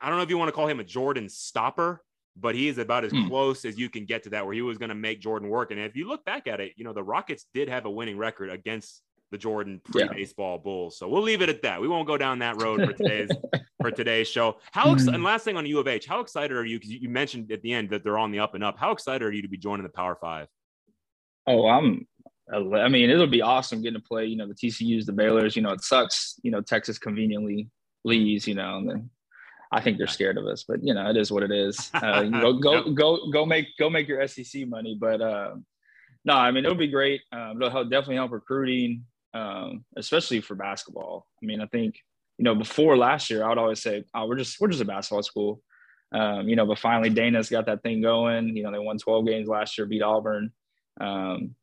[0.00, 2.02] I don't know if you want to call him a Jordan stopper,
[2.36, 3.28] but he is about as mm.
[3.28, 5.70] close as you can get to that, where he was going to make Jordan work.
[5.70, 8.18] And if you look back at it, you know, the Rockets did have a winning
[8.18, 10.62] record against the Jordan pre-baseball yeah.
[10.62, 10.98] Bulls.
[10.98, 11.80] So we'll leave it at that.
[11.80, 13.30] We won't go down that road for today's
[13.80, 14.58] for today's show.
[14.70, 15.14] How ex- mm.
[15.14, 16.78] and last thing on U of H, how excited are you?
[16.78, 18.78] Because you mentioned at the end that they're on the up and up.
[18.78, 20.46] How excited are you to be joining the Power Five?
[21.48, 22.06] Oh, I'm.
[22.52, 24.26] I mean, it'll be awesome getting to play.
[24.26, 25.56] You know, the TCU's, the Baylor's.
[25.56, 26.38] You know, it sucks.
[26.42, 27.70] You know, Texas conveniently
[28.04, 28.46] leaves.
[28.46, 29.10] You know, and then
[29.72, 31.90] I think they're scared of us, but you know, it is what it is.
[32.02, 34.96] Uh, go, go, go, go make, go make your SEC money.
[35.00, 35.54] But uh,
[36.24, 37.22] no, I mean, it'll be great.
[37.32, 41.26] Um, it'll help, definitely help recruiting, um, especially for basketball.
[41.42, 41.96] I mean, I think,
[42.38, 44.86] you know, before last year, I would always say, oh, we're just, we're just a
[44.86, 45.62] basketball school.
[46.12, 48.54] Um, you know, but finally Dana's got that thing going.
[48.56, 50.52] You know, they won 12 games last year, beat Auburn.
[51.00, 51.54] Um,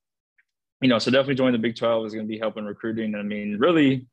[0.81, 3.13] you know, so definitely joining the Big 12 is going to be helping recruiting.
[3.15, 4.07] I mean, really,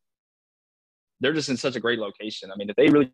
[1.21, 2.51] they're just in such a great location.
[2.51, 3.13] I mean, if they really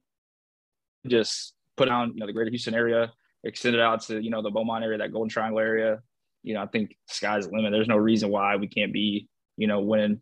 [1.06, 3.12] just put on you know the greater Houston area,
[3.44, 6.00] extend it out to you know the Beaumont area, that Golden Triangle area.
[6.42, 7.72] You know, I think sky's the limit.
[7.72, 10.20] There's no reason why we can't be you know winning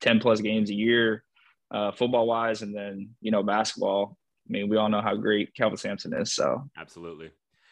[0.00, 1.24] ten plus games a year,
[1.70, 4.16] uh, football wise, and then you know basketball.
[4.48, 6.32] I mean, we all know how great Kelvin Sampson is.
[6.32, 7.30] So absolutely,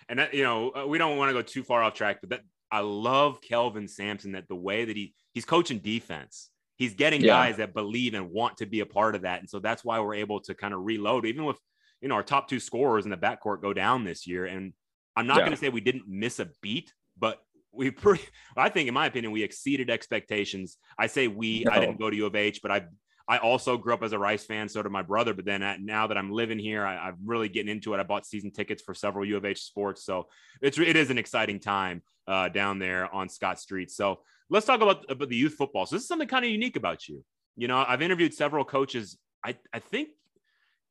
[0.09, 2.31] and that, you know uh, we don't want to go too far off track, but
[2.31, 6.51] that I love Kelvin Sampson that the way that he he's coaching defense.
[6.77, 7.29] He's getting yeah.
[7.29, 9.39] guys that believe and want to be a part of that.
[9.39, 11.57] And so that's why we're able to kind of reload, even with
[12.05, 14.45] you know, our top two scorers in the backcourt go down this year.
[14.45, 14.75] And
[15.17, 15.45] I'm not yeah.
[15.45, 17.39] going to say we didn't miss a beat, but
[17.75, 18.25] we pretty,
[18.57, 20.79] I think, in my opinion, we exceeded expectations.
[20.99, 21.73] I say we, no.
[21.73, 22.83] I didn't go to U of H, but I,
[23.27, 24.69] I also grew up as a Rice fan.
[24.69, 25.33] So did my brother.
[25.33, 28.01] But then at, now that I'm living here, I, am really getting into it.
[28.01, 30.05] I bought season tickets for several U of H sports.
[30.05, 30.29] So
[30.61, 33.91] it's, it is an exciting time uh, down there on Scott Street.
[33.91, 35.87] So let's talk about, about the youth football.
[35.87, 37.25] So this is something kind of unique about you.
[37.57, 39.17] You know, I've interviewed several coaches.
[39.45, 40.09] I, I think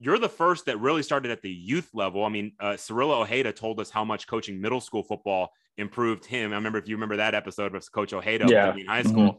[0.04, 2.26] you're the first that really started at the youth level.
[2.26, 6.52] I mean, uh, Ojeda told us how much coaching middle school football improved him.
[6.52, 8.76] I remember if you remember that episode of Coach Ojeda yeah.
[8.76, 9.24] in high school.
[9.24, 9.38] Mm-hmm.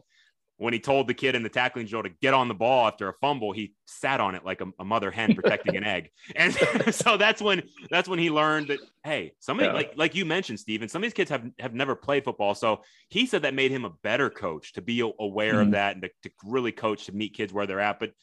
[0.57, 3.07] when he told the kid in the tackling drill to get on the ball after
[3.09, 6.09] a fumble, he sat on it like a, a mother hen protecting an egg.
[6.35, 6.53] And
[6.95, 9.73] so that's when that's when he learned that hey, somebody yeah.
[9.73, 12.55] like like you mentioned, Steven, some of these kids have have never played football.
[12.55, 15.61] So he said that made him a better coach to be aware mm-hmm.
[15.61, 17.99] of that and to, to, really coach to meet kids where they're at.
[17.99, 18.13] But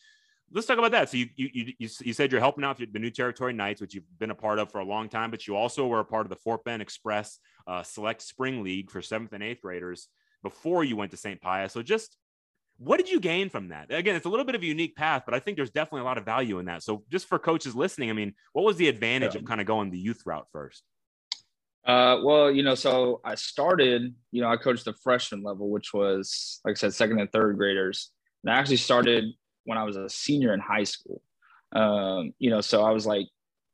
[0.53, 1.09] let's talk about that.
[1.09, 4.05] So you you you, you said you're helping out the New Territory Knights, which you've
[4.19, 6.31] been a part of for a long time, but you also were a part of
[6.31, 10.09] the Fort Bend Express uh, Select Spring League for seventh and eighth graders
[10.43, 11.41] before you went to St.
[11.41, 11.73] Pius.
[11.73, 12.17] So just
[12.79, 13.93] what did you gain from that?
[13.93, 16.05] Again, it's a little bit of a unique path, but I think there's definitely a
[16.05, 16.83] lot of value in that.
[16.83, 19.41] So, just for coaches listening, I mean, what was the advantage yeah.
[19.41, 20.83] of kind of going the youth route first?
[21.85, 25.93] Uh, well, you know, so I started, you know, I coached the freshman level, which
[25.93, 28.11] was, like I said, second and third graders.
[28.45, 29.25] And I actually started
[29.65, 31.23] when I was a senior in high school.
[31.73, 33.27] Um, you know, so I was like,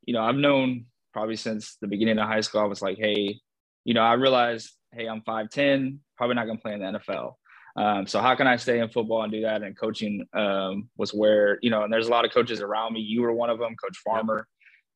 [0.05, 3.41] you know, I've known probably since the beginning of high school, I was like, hey,
[3.85, 7.35] you know, I realized, hey, I'm 5'10, probably not going to play in the NFL.
[7.79, 9.63] Um, so how can I stay in football and do that?
[9.63, 13.01] And coaching um, was where you know, and there's a lot of coaches around me.
[13.01, 14.49] You were one of them, Coach Farmer.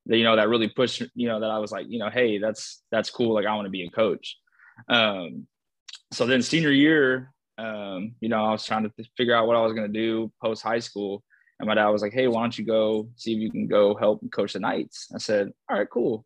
[0.07, 2.39] That you know that really pushed you know that I was like you know hey
[2.39, 4.37] that's that's cool like I want to be a coach.
[4.89, 5.47] Um,
[6.13, 9.63] so then senior year, um, you know I was trying to figure out what I
[9.63, 11.23] was going to do post high school,
[11.59, 13.95] and my dad was like, hey, why don't you go see if you can go
[13.95, 15.09] help coach the Knights?
[15.15, 16.25] I said, all right, cool.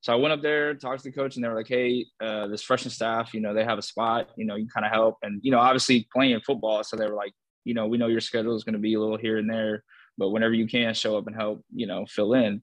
[0.00, 2.46] So I went up there, talked to the coach, and they were like, "Hey, uh,
[2.46, 4.30] this freshman staff, you know, they have a spot.
[4.36, 7.16] You know, you kind of help." And you know, obviously playing football, so they were
[7.16, 7.32] like,
[7.64, 9.82] "You know, we know your schedule is going to be a little here and there,
[10.16, 11.64] but whenever you can, show up and help.
[11.74, 12.62] You know, fill in."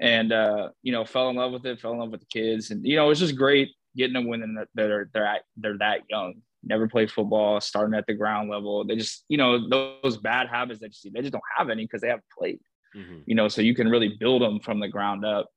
[0.00, 2.70] And uh, you know, fell in love with it, fell in love with the kids,
[2.70, 6.34] and you know, it's just great getting them when they're they're at, they're that young.
[6.64, 8.84] Never played football, starting at the ground level.
[8.84, 11.84] They just, you know, those bad habits that you see, they just don't have any
[11.84, 12.60] because they haven't played.
[12.96, 13.18] Mm-hmm.
[13.26, 15.48] You know, so you can really build them from the ground up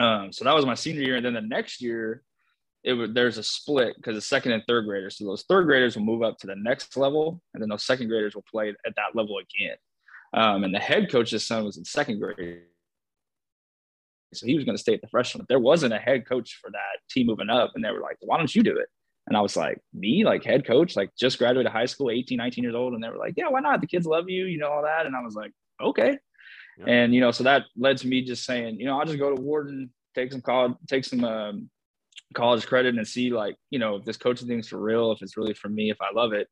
[0.00, 2.22] um, so that was my senior year, and then the next year,
[2.82, 5.18] it would there's a split because the second and third graders.
[5.18, 8.08] So those third graders will move up to the next level, and then those second
[8.08, 9.76] graders will play at that level again.
[10.32, 12.62] Um, and the head coach's son was in second grade,
[14.32, 15.44] so he was going to stay at the freshman.
[15.50, 18.38] There wasn't a head coach for that team moving up, and they were like, "Why
[18.38, 18.88] don't you do it?"
[19.30, 22.64] And I was like, "Me, like head coach, like just graduated high school, 18, 19
[22.64, 23.80] years old," and they were like, "Yeah, why not?
[23.80, 26.18] The kids love you, you know all that." And I was like, "Okay."
[26.86, 29.34] And you know, so that led to me just saying, you know, I'll just go
[29.34, 31.70] to Wharton, take some college, take some um,
[32.34, 35.36] college credit, and see like, you know, if this coaching thing's for real, if it's
[35.36, 36.48] really for me, if I love it.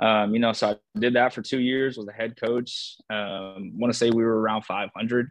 [0.00, 1.96] Um, you know, so I did that for two years.
[1.96, 2.96] Was a head coach.
[3.10, 5.30] Um, Want to say we were around 500.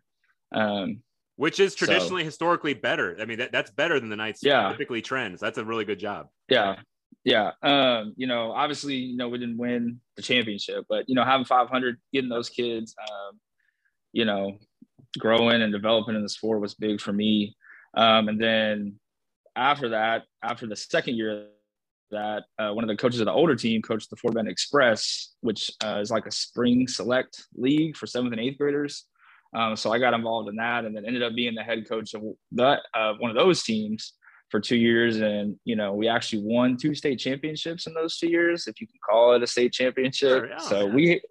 [0.54, 1.02] Um,
[1.36, 3.16] which is traditionally so, historically better.
[3.20, 4.70] I mean, that, that's better than the Knights yeah.
[4.72, 5.40] typically trends.
[5.40, 6.28] That's a really good job.
[6.50, 6.76] Yeah.
[7.24, 7.52] Yeah.
[7.62, 11.46] Um, you know, obviously, you know, we didn't win the championship, but you know, having
[11.46, 13.40] 500, getting those kids, um,
[14.14, 14.58] you know,
[15.18, 17.56] growing and developing in the sport was big for me.
[17.96, 19.00] Um, and then
[19.56, 21.48] after that, after the second year,
[22.12, 25.34] that uh, one of the coaches of the older team coached the Fort Bend Express,
[25.42, 29.06] which uh, is like a spring select league for seventh and eighth graders.
[29.54, 32.14] Um, so I got involved in that, and then ended up being the head coach
[32.14, 34.14] of that uh, one of those teams
[34.50, 35.18] for two years.
[35.18, 38.88] And you know, we actually won two state championships in those two years, if you
[38.88, 40.30] can call it a state championship.
[40.30, 40.94] Sure, yeah, so yeah.
[40.94, 41.22] we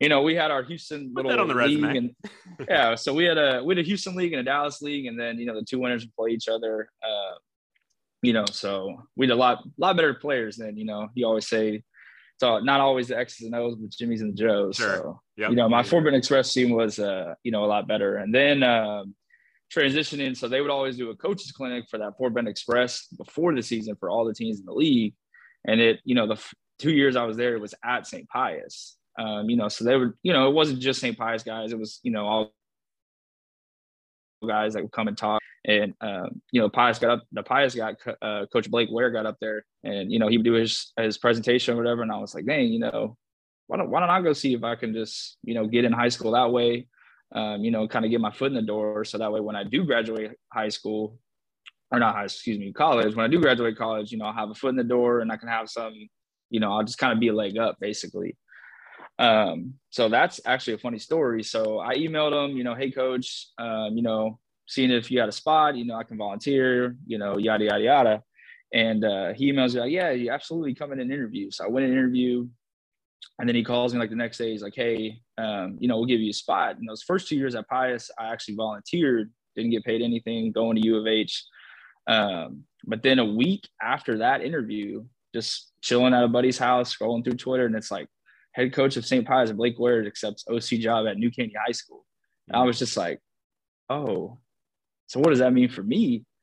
[0.00, 2.10] you know, we had our Houston Put little league, and
[2.68, 5.18] yeah, so we had a we had a Houston league and a Dallas league, and
[5.18, 6.88] then you know the two winners would play each other.
[7.02, 7.36] Uh,
[8.20, 11.08] you know, so we had a lot lot better players than you know.
[11.14, 11.84] You always say
[12.42, 14.74] so not always the X's and O's, but Jimmy's and the Joes.
[14.74, 14.96] Sure.
[14.96, 15.50] So yep.
[15.50, 18.16] you know, my Fort Bend Express team was uh, you know, a lot better.
[18.16, 19.14] And then um,
[19.74, 23.54] transitioning, so they would always do a coaches clinic for that Fort Bend Express before
[23.54, 25.14] the season for all the teams in the league.
[25.66, 28.28] And it, you know, the f- two years I was there, it was at St.
[28.28, 28.96] Pius.
[29.18, 31.16] Um, you know, so they were, you know, it wasn't just St.
[31.16, 31.72] Pius guys.
[31.72, 32.52] It was, you know, all
[34.46, 35.40] guys that would come and talk.
[35.64, 37.22] And um, you know, Pius got up.
[37.30, 40.44] The Pius got uh, Coach Blake Ware got up there, and you know, he would
[40.44, 42.02] do his his presentation or whatever.
[42.02, 43.16] And I was like, dang, you know,
[43.68, 45.92] why don't why don't I go see if I can just you know get in
[45.92, 46.88] high school that way,
[47.34, 49.56] um, you know, kind of get my foot in the door, so that way when
[49.56, 51.18] I do graduate high school,
[51.90, 53.14] or not high, excuse me, college.
[53.14, 55.30] When I do graduate college, you know, I'll have a foot in the door, and
[55.30, 55.94] I can have some,
[56.50, 58.36] you know, I'll just kind of be a leg up basically.
[59.18, 61.42] Um, so that's actually a funny story.
[61.42, 65.28] So I emailed him, you know, hey coach, um, you know, seeing if you had
[65.28, 68.22] a spot, you know, I can volunteer, you know, yada yada yada.
[68.72, 71.50] And uh, he emails me like, yeah, you absolutely come in and interview.
[71.50, 72.48] So I went and interview,
[73.38, 74.50] and then he calls me like the next day.
[74.50, 76.76] He's like, hey, um, you know, we'll give you a spot.
[76.76, 80.76] And those first two years at Pius, I actually volunteered, didn't get paid anything, going
[80.76, 81.44] to U of H.
[82.06, 85.04] Um, but then a week after that interview,
[85.34, 88.08] just chilling at a buddy's house, scrolling through Twitter, and it's like
[88.52, 89.26] head coach of St.
[89.26, 92.04] Pius, Blake Ware accepts OC job at New Caney High School.
[92.48, 93.20] And I was just like,
[93.88, 94.38] oh,
[95.06, 96.24] so what does that mean for me?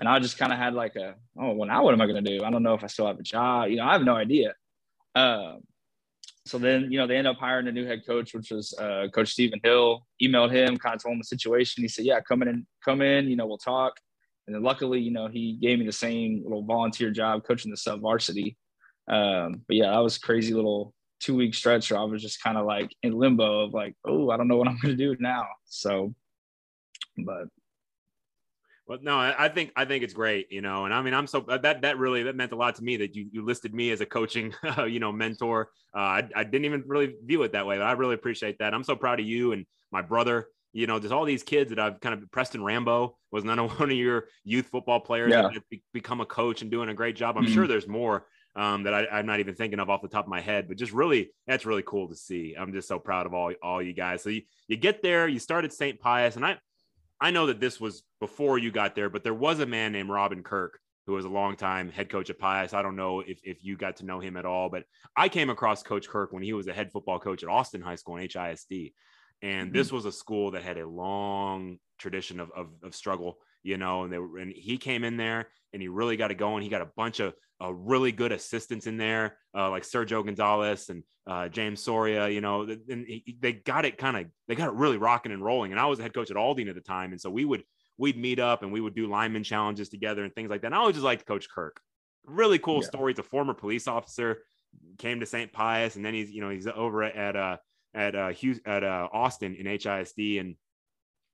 [0.00, 2.24] And I just kind of had like a, oh, well, now what am I going
[2.24, 2.42] to do?
[2.42, 3.68] I don't know if I still have a job.
[3.68, 4.52] You know, I have no idea.
[5.14, 5.60] Um,
[6.46, 9.08] so then, you know, they end up hiring a new head coach, which was uh,
[9.12, 10.06] Coach Stephen Hill.
[10.22, 11.82] Emailed him, kind of told him the situation.
[11.82, 13.28] He said, "Yeah, come in and come in.
[13.28, 13.94] You know, we'll talk."
[14.46, 17.76] And then luckily, you know, he gave me the same little volunteer job coaching the
[17.76, 18.56] sub varsity.
[19.08, 22.56] Um, but yeah, that was crazy little two week stretch where I was just kind
[22.56, 25.16] of like in limbo of like, oh, I don't know what I'm going to do
[25.18, 25.46] now.
[25.64, 26.14] So,
[27.16, 27.48] but
[28.86, 31.40] well, no, I think I think it's great, you know, and I mean, I'm so
[31.40, 34.00] that that really that meant a lot to me that you you listed me as
[34.00, 35.70] a coaching, uh, you know, mentor.
[35.94, 38.74] Uh, I, I didn't even really view it that way, but I really appreciate that.
[38.74, 40.46] I'm so proud of you and my brother.
[40.72, 43.70] You know, just all these kids that I've kind of Preston Rambo was none of
[43.80, 45.42] one of your youth football players yeah.
[45.42, 47.36] that become a coach and doing a great job.
[47.36, 47.54] I'm mm-hmm.
[47.54, 50.30] sure there's more um, that I, am not even thinking of off the top of
[50.30, 52.54] my head, but just really, that's really cool to see.
[52.58, 54.22] I'm just so proud of all, all you guys.
[54.22, 56.00] So you, you get there, you started St.
[56.00, 56.56] Pius, and I,
[57.20, 60.10] I know that this was before you got there, but there was a man named
[60.10, 62.74] Robin Kirk who was a long time head coach at Pius.
[62.74, 64.84] I don't know if, if you got to know him at all, but
[65.16, 67.94] I came across Coach Kirk when he was a head football coach at Austin High
[67.94, 68.92] School in HISD.
[69.42, 69.76] And mm-hmm.
[69.76, 74.02] this was a school that had a long tradition of, of, of struggle, you know,
[74.02, 76.62] and they were, and he came in there and he really got it going.
[76.62, 80.88] He got a bunch of uh, really good assistants in there, uh, like Sergio Gonzalez
[80.88, 82.28] and uh, James Soria.
[82.28, 85.44] You know, and he, they got it kind of they got it really rocking and
[85.44, 85.72] rolling.
[85.72, 87.64] And I was the head coach at Aldine at the time, and so we would
[87.98, 90.68] we'd meet up and we would do lineman challenges together and things like that.
[90.68, 91.80] And I always just liked Coach Kirk.
[92.26, 92.88] Really cool yeah.
[92.88, 93.12] story.
[93.12, 94.42] He's a former police officer,
[94.98, 95.52] came to St.
[95.52, 97.56] Pius, and then he's you know he's over at uh
[97.94, 100.56] at uh Hughes, at uh Austin in HISD, and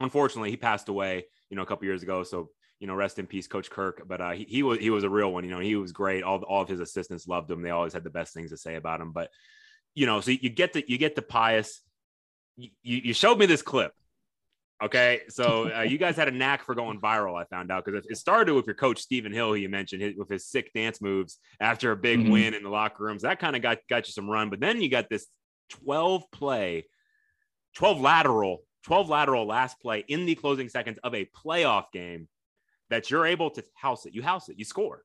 [0.01, 2.23] unfortunately he passed away you know a couple years ago.
[2.23, 2.51] So
[2.83, 4.03] you know, rest in peace, Coach Kirk.
[4.09, 5.45] But uh, he, he was he was a real one.
[5.45, 6.25] You know, he was great.
[6.25, 7.63] All all of his assistants loved him.
[7.63, 9.13] They always had the best things to say about him.
[9.13, 9.31] But
[9.95, 11.81] you know, so you get to you get to Pius.
[12.57, 13.93] You you showed me this clip.
[14.83, 17.41] Okay, so uh, you guys had a knack for going viral.
[17.41, 20.29] I found out because it started with your coach Stephen Hill, who you mentioned with
[20.29, 22.33] his sick dance moves after a big mm-hmm.
[22.33, 23.23] win in the locker rooms.
[23.23, 24.51] That kind of got got you some run.
[24.51, 25.29] But then you got this
[25.71, 26.87] twelve play,
[27.77, 32.27] twelve lateral, twelve lateral last play in the closing seconds of a playoff game
[32.93, 34.15] that you're able to house it.
[34.15, 35.03] You house it, you score.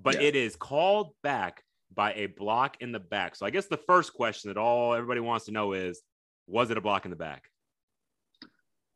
[0.00, 0.28] But yeah.
[0.28, 3.34] it is called back by a block in the back.
[3.34, 6.00] So I guess the first question that all everybody wants to know is
[6.46, 7.50] was it a block in the back?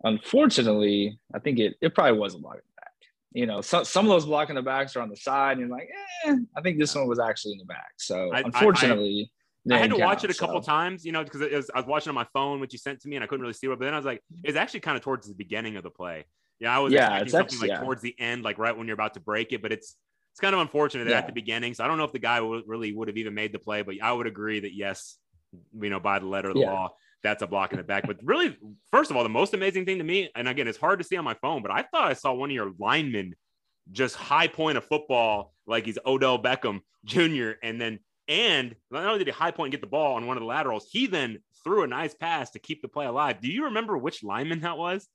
[0.04, 2.92] Unfortunately, I think it it probably was a block in the back.
[3.32, 5.60] You know, so, some of those block in the backs are on the side, and
[5.60, 5.88] you're like,
[6.24, 7.92] eh, I think this one was actually in the back.
[7.98, 9.32] So I, unfortunately,
[9.68, 10.66] I, I, I had to watch it a couple so.
[10.66, 13.16] times, you know, because I was watching on my phone, which you sent to me,
[13.16, 13.70] and I couldn't really see it.
[13.70, 16.24] But then I was like, it's actually kind of towards the beginning of the play.
[16.62, 17.80] Yeah, I was yeah, expecting something like yeah.
[17.82, 19.96] towards the end, like right when you're about to break it, but it's
[20.30, 21.18] it's kind of unfortunate yeah.
[21.18, 21.74] at the beginning.
[21.74, 23.82] So I don't know if the guy w- really would have even made the play,
[23.82, 25.18] but I would agree that yes,
[25.78, 26.94] you know, by the letter of the law,
[27.24, 28.06] that's a block in the back.
[28.06, 28.56] But really,
[28.92, 31.16] first of all, the most amazing thing to me, and again, it's hard to see
[31.16, 33.34] on my phone, but I thought I saw one of your linemen
[33.90, 37.52] just high point a football like he's Odell Beckham Jr.
[37.62, 37.98] And then,
[38.28, 40.46] and not only did he high point and get the ball on one of the
[40.46, 43.40] laterals, he then threw a nice pass to keep the play alive.
[43.40, 45.08] Do you remember which lineman that was?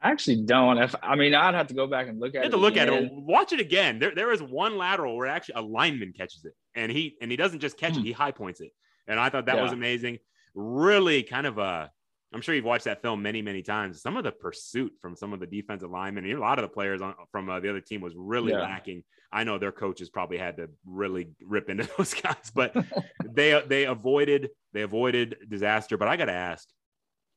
[0.00, 0.78] I actually don't.
[0.78, 2.50] If I mean, I'd have to go back and look at you it.
[2.50, 2.88] to look again.
[2.88, 3.10] at it.
[3.12, 3.98] Watch it again.
[3.98, 7.36] There, there is one lateral where actually a lineman catches it, and he and he
[7.36, 7.98] doesn't just catch mm.
[7.98, 8.06] it; hmm.
[8.06, 8.70] he high points it.
[9.06, 9.62] And I thought that yeah.
[9.62, 10.18] was amazing.
[10.54, 11.90] Really, kind of a.
[12.32, 14.02] I'm sure you've watched that film many, many times.
[14.02, 17.00] Some of the pursuit from some of the defensive linemen, a lot of the players
[17.00, 18.62] on, from uh, the other team was really yeah.
[18.62, 19.04] lacking.
[19.32, 22.74] I know their coaches probably had to really rip into those guys, but
[23.24, 25.96] they they avoided they avoided disaster.
[25.96, 26.68] But I got to ask,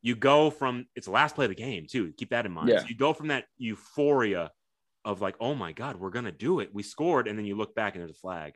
[0.01, 2.13] you go from it's the last play of the game too.
[2.17, 2.69] Keep that in mind.
[2.69, 2.79] Yeah.
[2.79, 4.51] So you go from that euphoria
[5.05, 6.69] of like, oh my God, we're gonna do it.
[6.73, 8.53] We scored, and then you look back and there's a flag.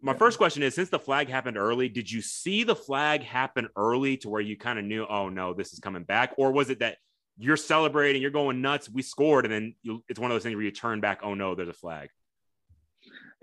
[0.00, 0.18] My yeah.
[0.18, 4.16] first question is since the flag happened early, did you see the flag happen early
[4.18, 6.34] to where you kind of knew, oh no, this is coming back?
[6.36, 6.98] Or was it that
[7.38, 10.54] you're celebrating, you're going nuts, we scored, and then you, it's one of those things
[10.54, 12.10] where you turn back, oh no, there's a flag?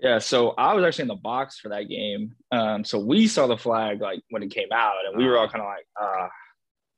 [0.00, 2.34] Yeah, so I was actually in the box for that game.
[2.50, 5.44] Um, so we saw the flag like when it came out, and we were all
[5.44, 5.52] uh-huh.
[5.52, 6.28] kind of like, uh,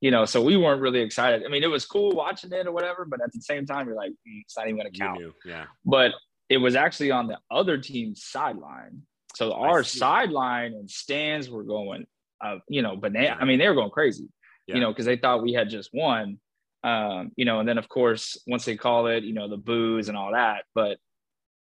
[0.00, 1.44] you know, so we weren't really excited.
[1.44, 3.96] I mean, it was cool watching it or whatever, but at the same time, you're
[3.96, 5.20] like, mm, it's not even going to count.
[5.44, 5.64] yeah.
[5.84, 6.12] But
[6.48, 9.02] it was actually on the other team's sideline.
[9.34, 12.06] So our sideline and stands were going,
[12.40, 13.36] uh, you know, banana.
[13.40, 14.28] I mean, they were going crazy,
[14.66, 14.76] yeah.
[14.76, 16.38] you know, because they thought we had just won.
[16.84, 20.08] Um, you know, and then of course, once they call it, you know, the booze
[20.08, 20.64] and all that.
[20.74, 20.98] But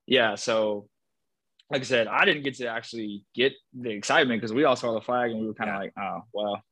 [0.05, 0.87] yeah, so
[1.71, 4.93] like I said, I didn't get to actually get the excitement because we all saw
[4.93, 5.79] the flag and we were kind of yeah.
[5.79, 6.63] like, oh, well,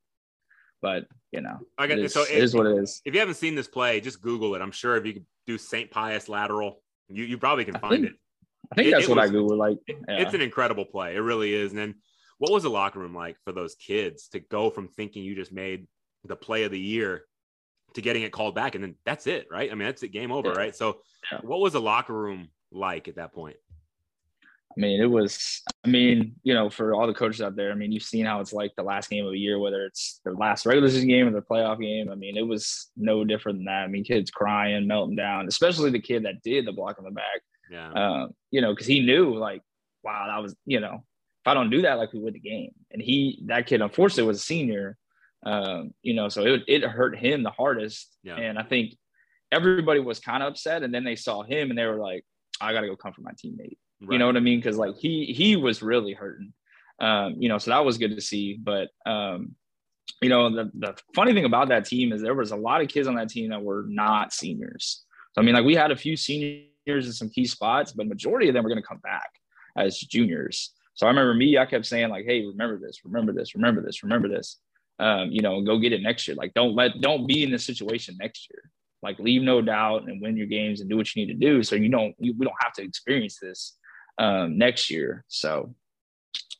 [0.83, 3.01] but you know, I got it is, so it is what it is.
[3.05, 4.61] If you haven't seen this play, just Google it.
[4.61, 5.89] I'm sure if you do St.
[5.89, 8.13] Pius lateral, you, you probably can find think, it.
[8.71, 9.57] I think it, that's it what was, I Google.
[9.57, 9.95] Like, yeah.
[10.09, 11.15] it's an incredible play.
[11.15, 11.71] It really is.
[11.71, 11.95] And then,
[12.37, 15.53] what was the locker room like for those kids to go from thinking you just
[15.53, 15.87] made
[16.25, 17.23] the play of the year
[17.93, 19.71] to getting it called back, and then that's it, right?
[19.71, 20.57] I mean, that's it, game over, yeah.
[20.57, 20.75] right?
[20.75, 20.97] So,
[21.31, 21.39] yeah.
[21.41, 23.55] what was the locker room like at that point?
[24.75, 27.75] I mean, it was, I mean, you know, for all the coaches out there, I
[27.75, 30.31] mean, you've seen how it's like the last game of the year, whether it's the
[30.31, 32.09] last regular season game or the playoff game.
[32.09, 33.83] I mean, it was no different than that.
[33.83, 37.11] I mean, kids crying, melting down, especially the kid that did the block on the
[37.11, 37.41] back.
[37.71, 37.91] Yeah.
[37.91, 39.61] Um, you know, because he knew, like,
[40.03, 42.71] wow, that was, you know, if I don't do that, like, we win the game.
[42.91, 44.97] And he, that kid, unfortunately, was a senior.
[45.45, 48.15] Um, you know, so it, it hurt him the hardest.
[48.23, 48.37] Yeah.
[48.37, 48.95] And I think
[49.51, 50.83] everybody was kind of upset.
[50.83, 52.25] And then they saw him and they were like,
[52.61, 53.77] I got to go comfort my teammate.
[54.09, 54.59] You know what I mean?
[54.59, 56.53] Because like he he was really hurting.
[56.99, 58.57] Um, you know, so that was good to see.
[58.61, 59.55] But um,
[60.21, 62.87] you know, the the funny thing about that team is there was a lot of
[62.87, 65.03] kids on that team that were not seniors.
[65.33, 68.47] So I mean, like we had a few seniors in some key spots, but majority
[68.47, 69.29] of them were going to come back
[69.75, 70.73] as juniors.
[70.95, 74.03] So I remember me, I kept saying like, "Hey, remember this, remember this, remember this,
[74.03, 74.57] remember this."
[74.99, 76.35] Um, you know, go get it next year.
[76.35, 78.69] Like, don't let, don't be in this situation next year.
[79.01, 81.63] Like, leave no doubt and win your games and do what you need to do,
[81.63, 83.75] so you don't, you, we don't have to experience this
[84.17, 85.23] um, next year.
[85.27, 85.73] So,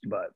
[0.05, 0.31] but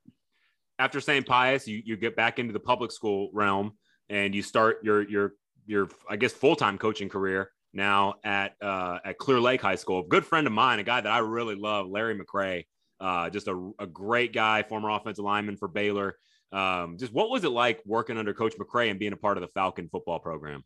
[0.79, 1.25] after St.
[1.25, 3.73] Pius, you, you get back into the public school realm
[4.09, 5.33] and you start your your
[5.65, 10.01] your I guess full time coaching career now at uh, at Clear Lake High School.
[10.01, 12.65] A good friend of mine, a guy that I really love, Larry McCray,
[12.99, 16.17] uh, just a, a great guy, former offensive lineman for Baylor.
[16.51, 19.41] Um, just what was it like working under Coach McCray and being a part of
[19.41, 20.63] the Falcon football program?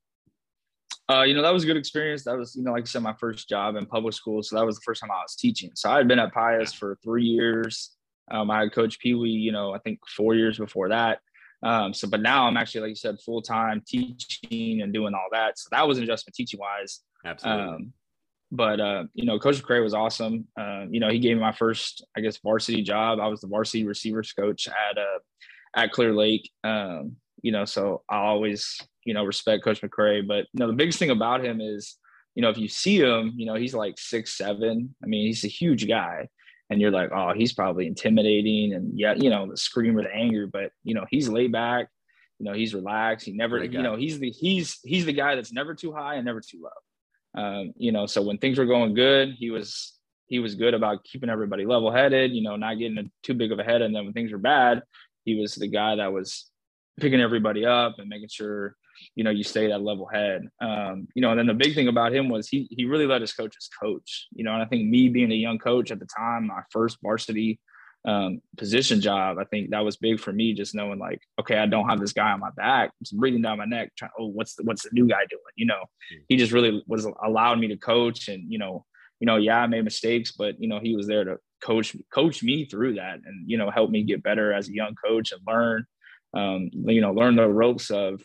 [1.12, 2.24] Uh, you know, that was a good experience.
[2.24, 4.42] That was, you know, like I said, my first job in public school.
[4.44, 5.72] So that was the first time I was teaching.
[5.76, 7.92] So I had been at Pius for three years.
[8.32, 11.20] Um, I had coached Pee Wee, you know, I think four years before that.
[11.64, 15.28] Um, so, but now I'm actually, like you said, full time teaching and doing all
[15.32, 15.60] that.
[15.60, 17.02] So that was an adjustment teaching wise.
[17.26, 17.64] Absolutely.
[17.64, 17.94] Um,
[18.52, 20.48] but uh, you know, Coach McCray was awesome.
[20.60, 23.20] Uh, you know, he gave me my first, I guess, varsity job.
[23.20, 25.20] I was the varsity receivers coach at uh,
[25.76, 26.50] at Clear Lake.
[26.64, 30.26] Um, you know, so I always, you know, respect Coach McCray.
[30.26, 31.98] But you know, the biggest thing about him is,
[32.36, 34.96] you know, if you see him, you know, he's like six seven.
[35.04, 36.30] I mean, he's a huge guy,
[36.70, 40.48] and you're like, oh, he's probably intimidating, and yeah, you know, the screamer, the anger.
[40.48, 41.88] But you know, he's laid back.
[42.40, 43.26] You know, he's relaxed.
[43.28, 46.26] He never, you know, he's the he's he's the guy that's never too high and
[46.26, 47.42] never too low.
[47.42, 49.94] Um, you know, so when things were going good, he was
[50.26, 52.32] he was good about keeping everybody level headed.
[52.32, 54.82] You know, not getting too big of a head, and then when things were bad,
[55.24, 56.50] he was the guy that was
[57.00, 58.76] picking everybody up and making sure
[59.16, 60.48] you know you stay that level head.
[60.62, 63.22] Um, you know and then the big thing about him was he he really let
[63.22, 66.06] his coaches coach you know and i think me being a young coach at the
[66.06, 67.60] time my first varsity
[68.06, 71.66] um, position job i think that was big for me just knowing like okay i
[71.66, 74.64] don't have this guy on my back breathing down my neck trying oh what's the,
[74.64, 75.42] what's the new guy doing?
[75.56, 75.84] You know
[76.28, 78.86] he just really was allowed me to coach and you know
[79.20, 82.42] you know yeah i made mistakes but you know he was there to coach coach
[82.42, 85.42] me through that and you know help me get better as a young coach and
[85.46, 85.86] learn
[86.34, 88.22] um, you know, learn the ropes of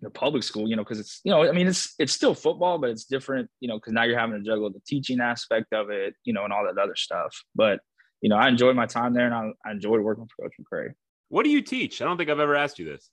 [0.00, 2.78] the public school, you know, because it's, you know, I mean, it's it's still football,
[2.78, 5.90] but it's different, you know, because now you're having to juggle the teaching aspect of
[5.90, 7.34] it, you know, and all that other stuff.
[7.54, 7.80] But
[8.20, 10.92] you know, I enjoyed my time there, and I, I enjoyed working for Coach McCray.
[11.28, 12.00] What do you teach?
[12.00, 13.10] I don't think I've ever asked you this.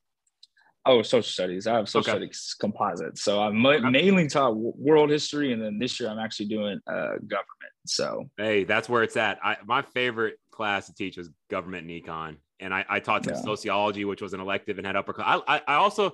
[0.87, 1.65] Oh, social studies.
[1.65, 2.19] I have social okay.
[2.19, 3.17] studies composite.
[3.17, 7.73] So I'm mainly taught world history, and then this year I'm actually doing uh, government.
[7.87, 9.39] So hey, that's where it's at.
[9.43, 13.33] I, my favorite class to teach was government and econ and I, I taught some
[13.33, 13.41] yeah.
[13.41, 15.41] sociology, which was an elective and had upper class.
[15.47, 16.11] I, I, I, also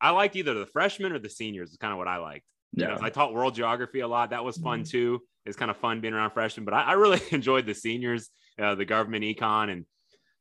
[0.00, 1.70] I liked either the freshmen or the seniors.
[1.70, 2.44] Is kind of what I liked.
[2.72, 4.30] Yeah, you know, I taught world geography a lot.
[4.30, 4.90] That was fun mm-hmm.
[4.90, 5.20] too.
[5.46, 8.30] It's kind of fun being around freshmen, but I, I really enjoyed the seniors,
[8.60, 9.84] uh, the government econ, and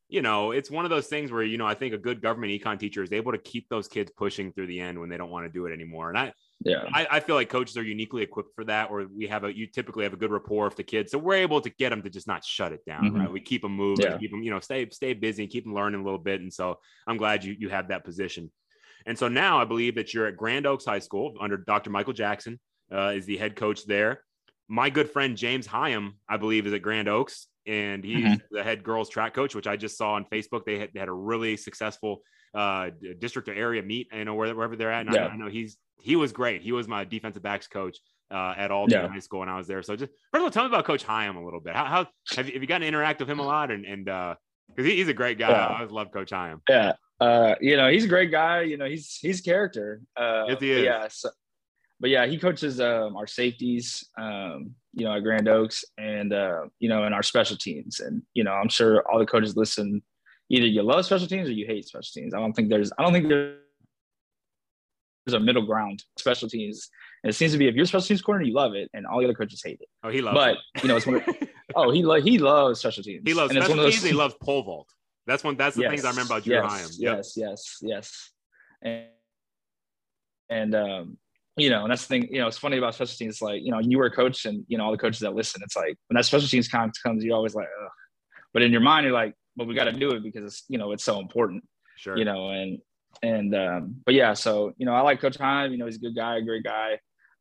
[0.10, 2.52] you know, it's one of those things where you know I think a good government
[2.52, 5.32] econ teacher is able to keep those kids pushing through the end when they don't
[5.32, 6.10] want to do it anymore.
[6.10, 6.34] And I
[6.64, 9.56] yeah, I, I, feel like coaches are uniquely equipped for that, or we have a
[9.56, 12.02] you typically have a good rapport with the kids, so we're able to get them
[12.04, 13.04] to just not shut it down.
[13.04, 13.20] Mm-hmm.
[13.22, 14.18] Right, we keep them moving, yeah.
[14.18, 16.54] keep them you know stay stay busy, and keep them learning a little bit, and
[16.54, 18.52] so I'm glad you you have that position.
[19.06, 21.90] And so now I believe that you're at Grand Oaks High School under Dr.
[21.90, 22.60] Michael Jackson
[22.92, 24.24] uh, is the head coach there.
[24.70, 28.56] My good friend James Hyam, I believe, is at Grand Oaks, and he's mm-hmm.
[28.56, 30.66] the head girls track coach, which I just saw on Facebook.
[30.66, 32.22] They had, they had a really successful
[32.54, 35.06] uh, district or area meet, you know, wherever they're at.
[35.06, 35.26] And yeah.
[35.26, 36.62] I, I, know he's he was great.
[36.62, 37.98] He was my defensive backs coach
[38.32, 39.08] uh, at Aldine yeah.
[39.08, 39.82] High School when I was there.
[39.82, 41.76] So just first of all, tell me about Coach Hyam a little bit.
[41.76, 43.72] How, how have, you, have you gotten to interact with him a lot?
[43.72, 44.36] And and uh,
[44.70, 45.50] because he, he's a great guy.
[45.50, 45.68] Yeah.
[45.68, 46.60] I always love Coach Hyam.
[46.70, 48.62] Yeah, uh, you know he's a great guy.
[48.62, 50.02] You know he's he's a character.
[50.16, 50.84] Uh, yes, he is.
[50.84, 51.08] Yeah.
[51.10, 51.30] So,
[52.00, 54.08] but yeah, he coaches um, our safeties.
[54.18, 58.00] Um, you know, at Grand Oaks, and uh, you know, and our special teams.
[58.00, 60.02] And you know, I'm sure all the coaches listen.
[60.50, 62.34] Either you love special teams or you hate special teams.
[62.34, 62.92] I don't think there's.
[62.98, 63.58] I don't think there's
[65.26, 66.90] there's a middle ground special teams.
[67.24, 69.20] And it seems to be if you're special teams corner, you love it, and all
[69.20, 69.88] the other coaches hate it.
[70.04, 70.36] Oh, he loves.
[70.36, 70.84] But it.
[70.84, 71.16] you know, it's one.
[71.16, 71.24] Of,
[71.76, 73.24] oh, he lo- he loves special teams.
[73.26, 74.02] He loves and special teams.
[74.02, 74.90] Those, he loves pole vault.
[75.26, 75.56] That's one.
[75.56, 76.96] That's the yes, things I remember about Drew yes, Hyam.
[77.00, 77.16] Yep.
[77.18, 78.30] Yes, yes, yes.
[78.82, 79.06] And
[80.50, 81.18] and um,
[81.58, 83.42] you know, and that's the thing, you know, it's funny about special teams.
[83.42, 85.62] Like, you know, you were a coach and, you know, all the coaches that listen,
[85.64, 87.90] it's like when that special teams comes, comes you always like, Ugh.
[88.54, 90.80] but in your mind, you're like, well, we got to do it because it's, you
[90.80, 91.64] know, it's so important,
[91.96, 92.18] Sure.
[92.18, 92.80] you know, and,
[93.22, 96.00] and, um, but yeah, so, you know, I like Coach Heim, you know, he's a
[96.00, 96.98] good guy, a great guy.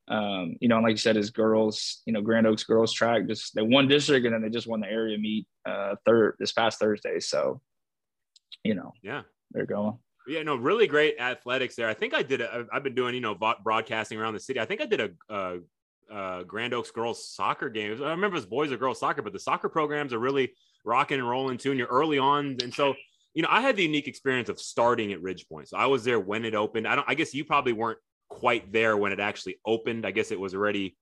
[0.09, 3.27] Um, you know, and like you said, his girls, you know, Grand Oaks girls track,
[3.27, 6.53] just they won district and then they just won the area meet uh third this
[6.53, 7.21] past Thursday.
[7.21, 7.63] So,
[8.65, 9.23] you know, yeah.
[9.51, 9.99] they're going.
[10.27, 11.89] Yeah, no, really great athletics there.
[11.89, 12.43] I think I did.
[12.43, 14.61] I've been doing, you know, broadcasting around the city.
[14.61, 15.59] I think I did a,
[16.47, 17.91] Grand Oaks girls soccer game.
[18.03, 20.53] I remember it was boys or girls soccer, but the soccer programs are really
[20.85, 21.71] rocking and rolling too.
[21.71, 22.95] And you're early on, and so
[23.35, 25.69] you know, I had the unique experience of starting at Ridge Point.
[25.69, 26.87] So I was there when it opened.
[26.87, 27.09] I don't.
[27.09, 27.99] I guess you probably weren't
[28.29, 30.07] quite there when it actually opened.
[30.07, 30.97] I guess it was already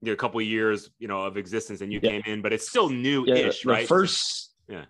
[0.00, 2.10] you know, a couple of years, you know, of existence, and you yeah.
[2.10, 3.88] came in, but it's still new-ish, yeah, right?
[3.88, 4.84] First, yeah.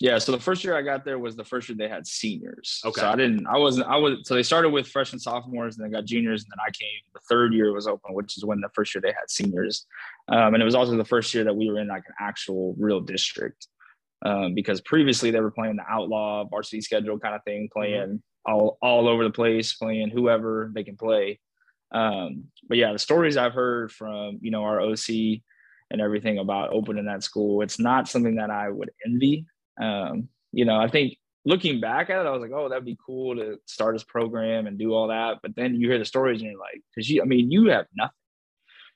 [0.00, 2.80] Yeah, so the first year I got there was the first year they had seniors.
[2.86, 3.02] Okay.
[3.02, 5.94] So I didn't, I wasn't, I was, so they started with freshmen, sophomores, and they
[5.94, 6.88] got juniors, and then I came.
[7.12, 9.86] The third year was open, which is when the first year they had seniors,
[10.28, 12.74] um, and it was also the first year that we were in like an actual
[12.78, 13.66] real district,
[14.24, 18.50] um, because previously they were playing the outlaw varsity schedule kind of thing, playing mm-hmm.
[18.50, 21.38] all all over the place, playing whoever they can play.
[21.92, 25.42] Um, but yeah, the stories I've heard from you know our OC
[25.90, 29.44] and everything about opening that school, it's not something that I would envy
[29.80, 32.98] um, you know, I think looking back at it, I was like, oh, that'd be
[33.04, 35.38] cool to start this program and do all that.
[35.42, 37.86] But then you hear the stories and you're like, because you, I mean, you have
[37.94, 38.14] nothing.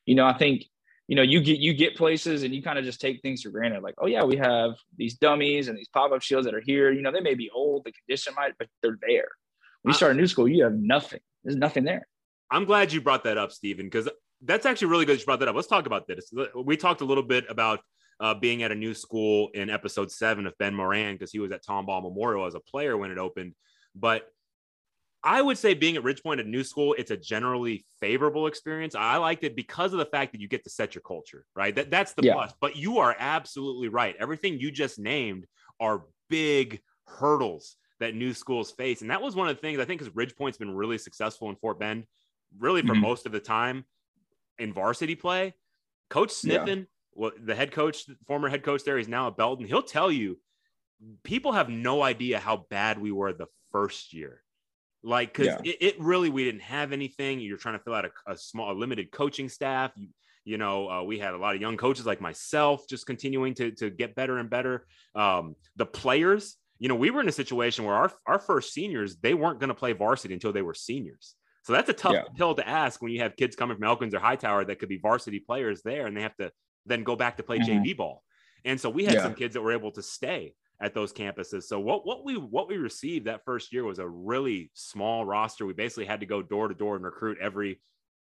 [0.06, 0.64] You know, I think,
[1.08, 3.50] you know, you get you get places and you kind of just take things for
[3.50, 3.82] granted.
[3.82, 6.92] Like, oh yeah, we have these dummies and these pop up shields that are here.
[6.92, 9.28] You know, they may be old, the condition might, but they're there.
[9.82, 11.20] When you start a new school, you have nothing.
[11.42, 12.06] There's nothing there.
[12.50, 14.08] I'm glad you brought that up, Steven, because
[14.42, 15.18] that's actually really good.
[15.18, 15.56] You brought that up.
[15.56, 16.32] Let's talk about this.
[16.54, 17.80] We talked a little bit about
[18.20, 21.52] uh, being at a new school in episode seven of Ben Moran because he was
[21.52, 23.54] at Tomball Memorial as a player when it opened.
[23.94, 24.28] But
[25.22, 28.94] I would say being at Ridgepoint at new school, it's a generally favorable experience.
[28.94, 31.74] I liked it because of the fact that you get to set your culture, right?
[31.74, 32.34] That, that's the yeah.
[32.34, 32.52] plus.
[32.60, 34.14] But you are absolutely right.
[34.20, 35.46] Everything you just named
[35.80, 39.00] are big hurdles that new schools face.
[39.00, 41.56] And that was one of the things I think because Ridgepoint's been really successful in
[41.56, 42.04] Fort Bend,
[42.58, 43.00] really for mm-hmm.
[43.00, 43.86] most of the time
[44.58, 45.54] in varsity play.
[46.10, 46.84] Coach Sniffen yeah
[47.14, 49.66] well, the head coach, former head coach there, he's now at Belton.
[49.66, 50.38] He'll tell you
[51.22, 54.40] people have no idea how bad we were the first year.
[55.02, 55.72] Like, because yeah.
[55.72, 57.40] it, it, really, we didn't have anything.
[57.40, 59.92] You're trying to fill out a, a small, a limited coaching staff.
[59.96, 60.08] You,
[60.44, 63.70] you know, uh, we had a lot of young coaches like myself just continuing to,
[63.72, 64.86] to get better and better.
[65.14, 69.16] Um, the players, you know, we were in a situation where our, our first seniors,
[69.16, 71.34] they weren't going to play varsity until they were seniors.
[71.64, 72.24] So that's a tough yeah.
[72.36, 74.98] pill to ask when you have kids coming from Elkins or Hightower that could be
[74.98, 76.50] varsity players there and they have to
[76.86, 77.82] then go back to play mm-hmm.
[77.82, 78.22] JV ball.
[78.64, 79.22] And so we had yeah.
[79.22, 81.64] some kids that were able to stay at those campuses.
[81.64, 85.66] So what what we what we received that first year was a really small roster.
[85.66, 87.80] We basically had to go door to door and recruit every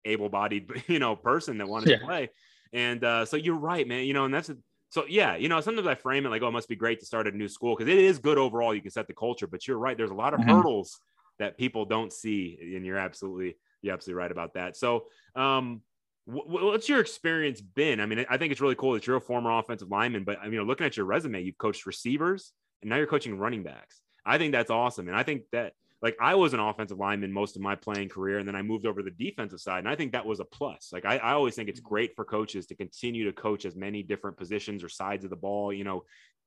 [0.04, 1.98] able-bodied you know person that wanted yeah.
[1.98, 2.30] to play.
[2.72, 4.04] And uh, so you're right, man.
[4.04, 4.56] You know, and that's a,
[4.90, 5.36] so yeah.
[5.36, 7.30] You know, sometimes I frame it like, oh, it must be great to start a
[7.30, 8.74] new school because it is good overall.
[8.74, 9.96] You can set the culture, but you're right.
[9.96, 10.50] There's a lot of mm-hmm.
[10.50, 11.00] hurdles
[11.38, 14.76] that people don't see, and you're absolutely you're absolutely right about that.
[14.76, 15.82] So um,
[16.30, 18.00] What's your experience been?
[18.00, 20.48] I mean, I think it's really cool that you're a former offensive lineman, but I
[20.48, 22.52] mean, looking at your resume, you've coached receivers
[22.82, 24.02] and now you're coaching running backs.
[24.26, 25.08] I think that's awesome.
[25.08, 25.72] And I think that
[26.02, 28.86] like I was an offensive lineman most of my playing career, and then I moved
[28.86, 30.90] over to the defensive side, and I think that was a plus.
[30.92, 34.02] Like I, I always think it's great for coaches to continue to coach as many
[34.02, 35.72] different positions or sides of the ball.
[35.72, 36.04] You know,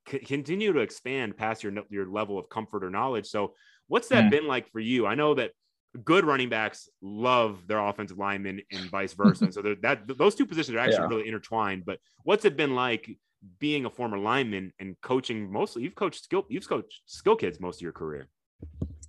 [0.08, 3.26] c- continue to expand past your your level of comfort or knowledge.
[3.26, 3.54] So,
[3.88, 4.30] what's that mm.
[4.30, 5.06] been like for you?
[5.06, 5.50] I know that
[6.04, 9.52] good running backs love their offensive linemen and vice versa.
[9.52, 11.08] so that those two positions are actually yeah.
[11.08, 11.84] really intertwined.
[11.84, 13.10] But what's it been like
[13.58, 15.82] being a former lineman and coaching mostly?
[15.82, 18.28] You've coached skill, you've coached skill kids most of your career.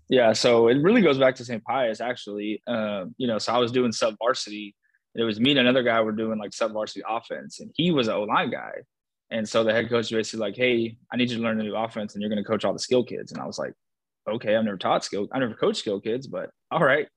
[0.09, 1.63] Yeah, so it really goes back to St.
[1.63, 2.61] Pius actually.
[2.67, 4.75] Um, you know, so I was doing sub varsity.
[5.15, 8.07] It was me and another guy were doing like sub varsity offense, and he was
[8.07, 8.73] an O line guy.
[9.29, 11.75] And so the head coach basically like, "Hey, I need you to learn a new
[11.75, 13.73] offense, and you're going to coach all the skill kids." And I was like,
[14.27, 17.07] okay, I've never taught skill, I never coached skill kids, but all right.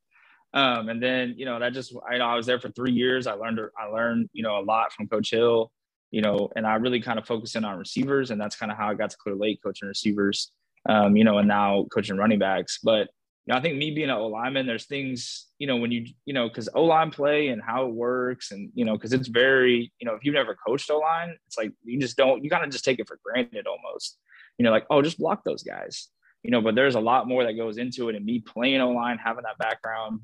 [0.55, 3.27] Um, and then, you know, that just, I know I was there for three years.
[3.27, 5.71] I learned, I learned, you know, a lot from coach Hill,
[6.11, 8.79] you know, and I really kind of focused in on receivers and that's kind of
[8.79, 10.51] how I got to Clear Lake coaching receivers,
[10.89, 12.79] um, you know, and now coaching running backs.
[12.83, 13.09] But,
[13.45, 16.07] you know, I think me being an O lineman, there's things, you know, when you,
[16.25, 19.29] you know, cause O line play and how it works and, you know, cause it's
[19.29, 22.49] very, you know, if you've never coached O line, it's like, you just don't, you
[22.49, 24.17] kind of just take it for granted almost,
[24.57, 26.09] you know, like, oh, just block those guys
[26.47, 28.15] you know, but there's a lot more that goes into it.
[28.15, 30.21] And me playing O line, having that background,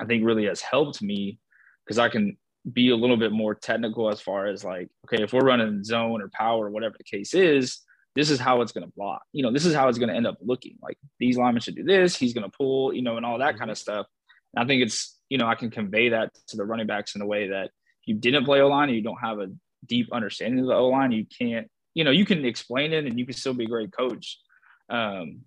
[0.00, 1.38] I think really has helped me
[1.84, 2.36] because I can
[2.72, 6.20] be a little bit more technical as far as like, okay, if we're running zone
[6.20, 7.78] or power or whatever the case is,
[8.16, 9.22] this is how it's going to block.
[9.32, 10.78] You know, this is how it's going to end up looking.
[10.82, 12.16] Like these linemen should do this.
[12.16, 12.92] He's going to pull.
[12.92, 13.58] You know, and all that mm-hmm.
[13.58, 14.06] kind of stuff.
[14.52, 17.22] And I think it's you know I can convey that to the running backs in
[17.22, 17.70] a way that
[18.04, 19.46] you didn't play O line and you don't have a
[19.86, 21.68] deep understanding of the O line, you can't.
[21.94, 24.40] You know, you can explain it and you can still be a great coach.
[24.88, 25.40] Um,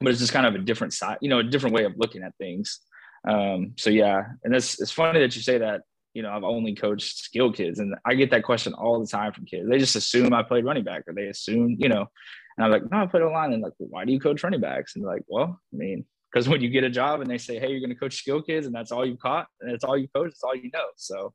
[0.00, 2.22] but it's just kind of a different side, you know, a different way of looking
[2.22, 2.80] at things.
[3.28, 5.82] Um, so yeah, and it's it's funny that you say that.
[6.14, 9.32] You know, I've only coached skill kids, and I get that question all the time
[9.32, 9.66] from kids.
[9.66, 12.06] They just assume I played running back, or they assume, you know,
[12.56, 13.52] and I'm like, no, I played a line.
[13.54, 14.94] And like, well, why do you coach running backs?
[14.94, 17.70] And like, well, I mean, because when you get a job and they say, hey,
[17.70, 20.08] you're going to coach skill kids, and that's all you caught, and that's all you
[20.14, 20.86] coach, it's all you know.
[20.96, 21.32] So,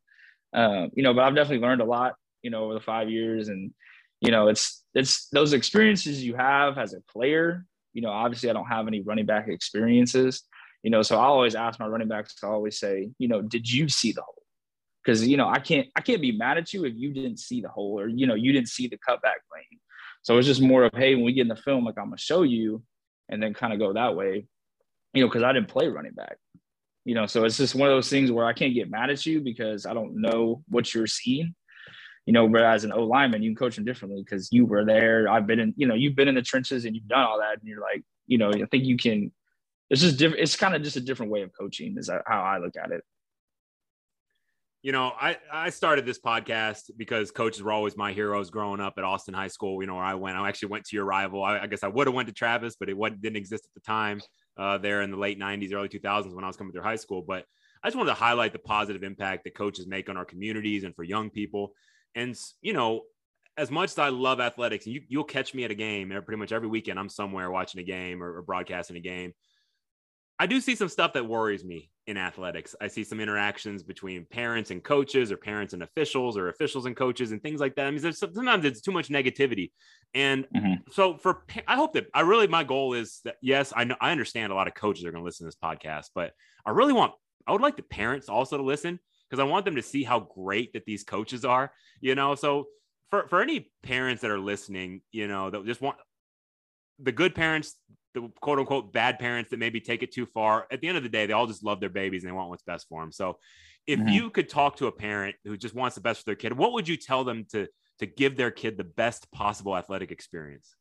[0.54, 2.14] um, you know, but I've definitely learned a lot,
[2.44, 3.74] you know, over the five years, and
[4.22, 7.66] you know, it's it's those experiences you have as a player.
[7.94, 10.44] You know, obviously, I don't have any running back experiences,
[10.84, 13.70] you know, so I always ask my running backs to always say, you know, did
[13.70, 14.44] you see the hole?
[15.04, 17.62] Because you know, I can't I can't be mad at you if you didn't see
[17.62, 19.80] the hole or you know you didn't see the cutback lane.
[20.22, 22.18] So it's just more of hey, when we get in the film, like I'm gonna
[22.18, 22.84] show you,
[23.30, 24.48] and then kind of go that way,
[25.14, 26.38] you know, because I didn't play running back.
[27.06, 29.26] You know, so it's just one of those things where I can't get mad at
[29.26, 31.56] you because I don't know what you're seeing.
[32.28, 35.28] You know, whereas an O lineman, you can coach them differently because you were there.
[35.28, 37.58] I've been in, you know, you've been in the trenches and you've done all that,
[37.58, 39.32] and you're like, you know, I think you can
[39.90, 40.44] it's just different.
[40.44, 41.98] It's kind of just a different way of coaching.
[41.98, 43.04] Is how I look at it.
[44.82, 48.96] You know, I I started this podcast because coaches were always my heroes growing up
[48.98, 49.82] at Austin High School.
[49.82, 50.38] You know, where I went.
[50.38, 51.44] I actually went to your rival.
[51.44, 53.80] I, I guess I would have went to Travis, but it didn't exist at the
[53.80, 54.22] time.
[54.58, 57.22] Uh, there in the late '90s, early 2000s when I was coming through high school.
[57.22, 57.46] But
[57.84, 60.96] I just wanted to highlight the positive impact that coaches make on our communities and
[60.96, 61.74] for young people.
[62.16, 63.04] And you know,
[63.58, 66.40] as much as I love athletics, and you, you'll catch me at a game pretty
[66.40, 67.00] much every weekend.
[67.00, 69.34] I'm somewhere watching a game or, or broadcasting a game.
[70.40, 72.76] I do see some stuff that worries me in athletics.
[72.80, 76.96] I see some interactions between parents and coaches, or parents and officials, or officials and
[76.96, 77.88] coaches, and things like that.
[77.88, 79.72] I mean, there's sometimes it's too much negativity,
[80.14, 80.74] and mm-hmm.
[80.92, 84.12] so for I hope that I really my goal is that yes, I know I
[84.12, 86.34] understand a lot of coaches are going to listen to this podcast, but
[86.66, 87.14] I really want
[87.48, 89.00] I would like the parents also to listen
[89.30, 91.72] because I want them to see how great that these coaches are.
[92.02, 92.68] You know, so
[93.10, 95.98] for for any parents that are listening, you know, that just want
[97.00, 97.76] the good parents
[98.14, 100.68] the quote unquote bad parents that maybe take it too far.
[100.72, 102.50] At the end of the day, they all just love their babies and they want
[102.50, 103.12] what's best for them.
[103.12, 103.38] So,
[103.86, 104.10] if mm-hmm.
[104.10, 106.74] you could talk to a parent who just wants the best for their kid, what
[106.74, 107.68] would you tell them to
[108.00, 110.76] to give their kid the best possible athletic experience?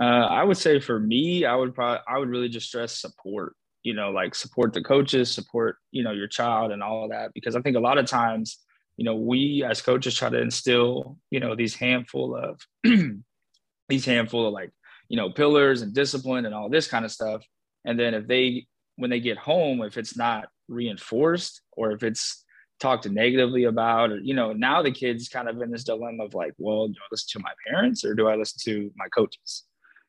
[0.00, 3.54] Uh, I would say for me, I would probably I would really just stress support.
[3.82, 7.32] You know, like support the coaches, support you know your child and all of that
[7.34, 8.58] because I think a lot of times,
[8.96, 12.60] you know, we as coaches try to instill you know these handful of
[13.88, 14.70] these handful of like
[15.12, 17.44] you know, pillars and discipline and all this kind of stuff.
[17.84, 18.66] And then if they,
[18.96, 22.42] when they get home, if it's not reinforced or if it's
[22.80, 26.32] talked negatively about, or, you know, now the kid's kind of in this dilemma of
[26.32, 29.64] like, well, do I listen to my parents or do I listen to my coaches?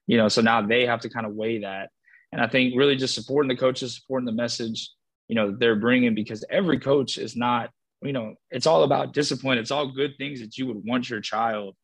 [0.08, 1.90] You know, so now they have to kind of weigh that.
[2.34, 4.90] And I think really just supporting the coaches, supporting the message,
[5.28, 7.70] you know, they're bringing because every coach is not,
[8.02, 9.60] you know, it's all about discipline.
[9.60, 11.76] It's all good things that you would want your child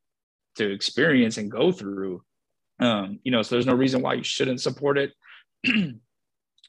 [0.55, 2.23] to experience and go through.
[2.79, 5.13] Um, you know, so there's no reason why you shouldn't support it.
[5.65, 5.99] and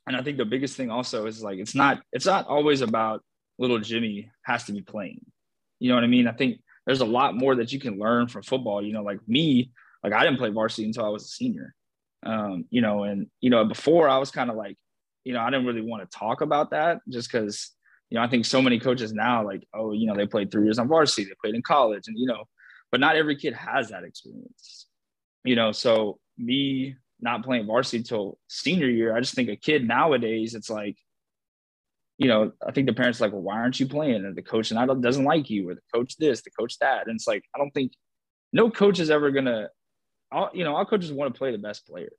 [0.06, 3.22] I think the biggest thing also is like it's not it's not always about
[3.58, 5.24] little Jimmy has to be playing.
[5.78, 6.28] You know what I mean?
[6.28, 8.84] I think there's a lot more that you can learn from football.
[8.84, 9.72] You know, like me,
[10.04, 11.74] like I didn't play varsity until I was a senior.
[12.24, 14.76] Um, you know, and you know, before I was kind of like,
[15.24, 17.70] you know, I didn't really want to talk about that just because,
[18.10, 20.64] you know, I think so many coaches now, like, oh, you know, they played three
[20.64, 22.44] years on varsity, they played in college, and you know,
[22.90, 24.86] but not every kid has that experience
[25.44, 29.86] you know, so me not playing varsity till senior year, I just think a kid
[29.86, 30.96] nowadays, it's like,
[32.18, 34.24] you know, I think the parents like, well, why aren't you playing?
[34.26, 37.06] And the coach and I doesn't like you, or the coach this, the coach that,
[37.06, 37.92] and it's like, I don't think
[38.52, 39.68] no coach is ever gonna,
[40.32, 42.12] all you know, all coaches want to play the best player.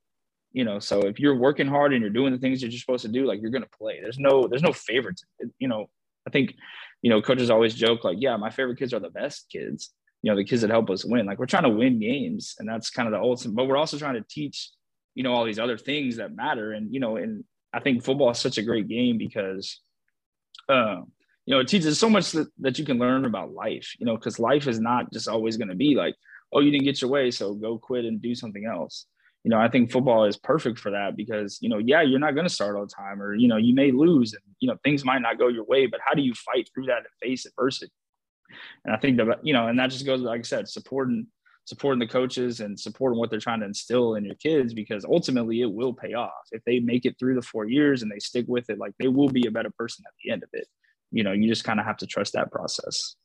[0.52, 3.06] You know, so if you're working hard and you're doing the things that you're supposed
[3.06, 4.00] to do, like you're gonna play.
[4.02, 5.24] There's no, there's no favorites.
[5.58, 5.88] You know,
[6.26, 6.54] I think,
[7.00, 9.90] you know, coaches always joke like, yeah, my favorite kids are the best kids
[10.22, 12.68] you know the kids that help us win like we're trying to win games and
[12.68, 14.70] that's kind of the ultimate but we're also trying to teach
[15.14, 18.30] you know all these other things that matter and you know and i think football
[18.30, 19.80] is such a great game because
[20.68, 21.00] uh,
[21.44, 24.16] you know it teaches so much that, that you can learn about life you know
[24.16, 26.14] because life is not just always going to be like
[26.52, 29.06] oh you didn't get your way so go quit and do something else
[29.44, 32.34] you know i think football is perfect for that because you know yeah you're not
[32.34, 34.76] going to start all the time or you know you may lose and you know
[34.84, 37.46] things might not go your way but how do you fight through that and face
[37.46, 37.90] adversity
[38.84, 41.26] and I think that, you know, and that just goes, like I said, supporting,
[41.64, 45.60] supporting the coaches and supporting what they're trying to instill in your kids, because ultimately
[45.60, 46.32] it will pay off.
[46.50, 49.08] If they make it through the four years and they stick with it, like they
[49.08, 50.66] will be a better person at the end of it.
[51.10, 53.16] You know, you just kind of have to trust that process.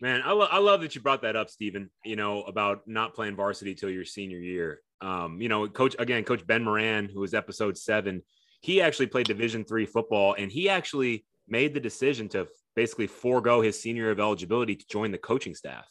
[0.00, 1.90] Man, I, lo- I love that you brought that up, Steven.
[2.04, 4.80] You know about not playing varsity till your senior year.
[5.00, 8.22] Um, you know, coach again, Coach Ben Moran, who was episode seven,
[8.60, 13.60] he actually played Division three football, and he actually made the decision to basically forego
[13.60, 15.86] his senior of eligibility to join the coaching staff.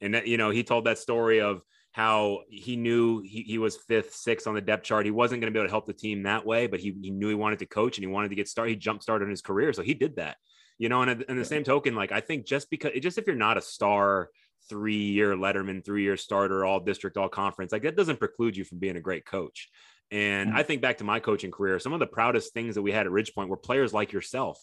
[0.00, 1.60] And that, you know, he told that story of
[1.92, 5.06] how he knew he, he was fifth, sixth on the depth chart.
[5.06, 7.10] He wasn't going to be able to help the team that way, but he, he
[7.10, 8.72] knew he wanted to coach and he wanted to get started.
[8.72, 9.72] He jump started in his career.
[9.72, 10.36] So he did that,
[10.78, 13.36] you know, and in the same token, like, I think just because, just if you're
[13.36, 14.28] not a star
[14.68, 18.64] three year Letterman, three year starter, all district, all conference, like that doesn't preclude you
[18.64, 19.68] from being a great coach.
[20.10, 20.58] And mm-hmm.
[20.58, 23.06] I think back to my coaching career, some of the proudest things that we had
[23.06, 24.60] at Ridgepoint were players like yourself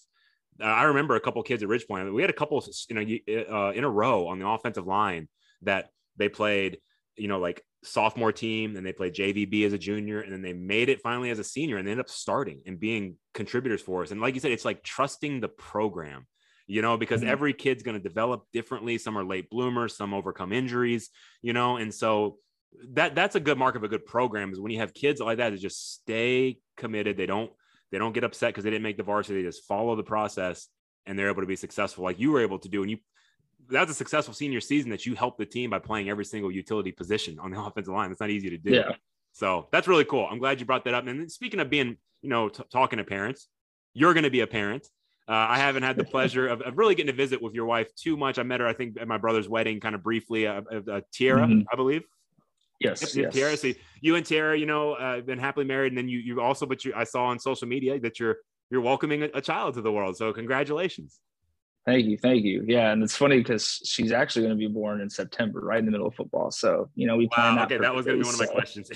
[0.61, 2.13] I remember a couple kids at Ridgepoint.
[2.13, 5.27] We had a couple, you know, uh, in a row on the offensive line
[5.63, 6.79] that they played,
[7.15, 10.53] you know, like sophomore team, and they played JVB as a junior, and then they
[10.53, 14.03] made it finally as a senior, and they ended up starting and being contributors for
[14.03, 14.11] us.
[14.11, 16.27] And like you said, it's like trusting the program,
[16.67, 17.29] you know, because mm-hmm.
[17.29, 18.97] every kid's going to develop differently.
[18.97, 21.09] Some are late bloomers, some overcome injuries,
[21.41, 22.37] you know, and so
[22.93, 25.37] that that's a good mark of a good program is when you have kids like
[25.37, 27.17] that that just stay committed.
[27.17, 27.51] They don't
[27.91, 29.41] they don't get upset because they didn't make the varsity.
[29.41, 30.67] They just follow the process
[31.05, 32.81] and they're able to be successful like you were able to do.
[32.81, 32.97] And you
[33.73, 36.91] that's a successful senior season that you helped the team by playing every single utility
[36.91, 38.11] position on the offensive line.
[38.11, 38.71] It's not easy to do.
[38.71, 38.91] Yeah.
[39.33, 40.27] So that's really cool.
[40.29, 41.07] I'm glad you brought that up.
[41.07, 43.47] And speaking of being, you know, t- talking to parents,
[43.93, 44.87] you're going to be a parent.
[45.27, 47.87] Uh, I haven't had the pleasure of, of, really getting to visit with your wife
[47.95, 48.37] too much.
[48.37, 50.45] I met her, I think, at my brother's wedding, kind of briefly.
[50.45, 51.61] Uh, uh, Tiara, mm-hmm.
[51.71, 52.03] I believe.
[52.79, 53.33] Yes, yes.
[53.33, 53.55] Tiara.
[53.55, 53.71] So
[54.01, 56.83] you and Tara, you know, uh, been happily married, and then you you also, but
[56.83, 58.37] you I saw on social media that you're
[58.69, 60.17] you're welcoming a, a child to the world.
[60.17, 61.19] So congratulations.
[61.85, 62.63] Thank you, thank you.
[62.65, 65.85] Yeah, and it's funny because she's actually going to be born in September, right in
[65.85, 66.49] the middle of football.
[66.49, 67.73] So you know, we plan wow, that.
[67.73, 68.43] Okay, that was going to be one so.
[68.43, 68.89] of my questions.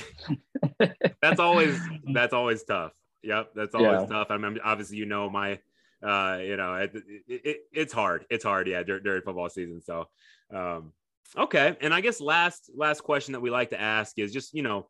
[1.22, 1.80] that's always
[2.14, 2.94] that's always tough.
[3.24, 4.06] Yep, that's always yeah.
[4.06, 4.28] tough.
[4.30, 5.60] I mean, obviously, you know my,
[6.02, 8.26] uh, you know, it, it, it, it's hard.
[8.30, 9.82] It's hard, yeah, during, during football season.
[9.82, 10.08] So,
[10.54, 10.94] um,
[11.36, 14.64] Okay, and I guess last last question that we like to ask is just you
[14.64, 14.88] know,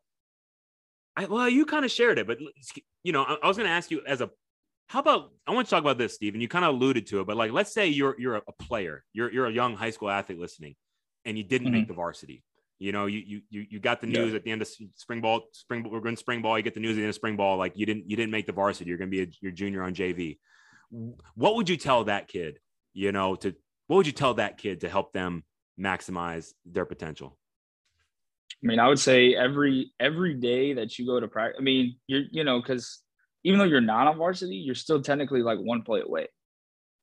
[1.16, 2.38] I, well you kind of shared it, but
[3.02, 4.30] you know I, I was going to ask you as a
[4.88, 6.40] how about I want to talk about this, Steven.
[6.40, 9.30] You kind of alluded to it, but like let's say you're you're a player, you're
[9.30, 10.76] you're a young high school athlete listening,
[11.24, 11.76] and you didn't mm-hmm.
[11.76, 12.42] make the varsity.
[12.78, 14.36] You know, you you you got the news yeah.
[14.36, 15.42] at the end of spring ball.
[15.52, 16.56] Spring we're going spring ball.
[16.56, 18.30] You get the news at the end of spring ball, like you didn't you didn't
[18.30, 18.88] make the varsity.
[18.88, 20.38] You're going to be a, your junior on JV.
[21.34, 22.58] What would you tell that kid?
[22.94, 23.54] You know, to
[23.88, 25.44] what would you tell that kid to help them
[25.78, 27.36] maximize their potential?
[28.62, 31.56] I mean, I would say every every day that you go to practice.
[31.58, 33.02] I mean, you're you know because
[33.44, 36.28] even though you're not on varsity, you're still technically like one play away.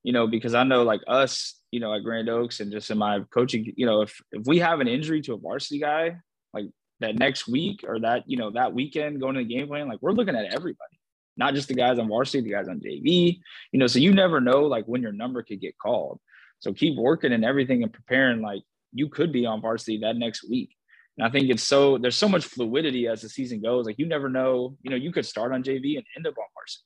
[0.02, 2.98] You know, because I know like us, you know, at Grand Oaks and just in
[2.98, 6.16] my coaching, you know, if if we have an injury to a varsity guy,
[6.54, 6.66] like
[7.00, 9.98] that next week or that you know that weekend going to the game plan, like
[10.00, 11.00] we're looking at everybody,
[11.36, 13.40] not just the guys on varsity, the guys on JV.
[13.72, 16.20] You know, so you never know like when your number could get called.
[16.60, 18.62] So keep working and everything and preparing like
[18.92, 20.70] you could be on varsity that next week.
[21.18, 23.86] And I think it's so there's so much fluidity as the season goes.
[23.86, 26.44] Like you never know, you know, you could start on JV and end up on
[26.54, 26.84] varsity,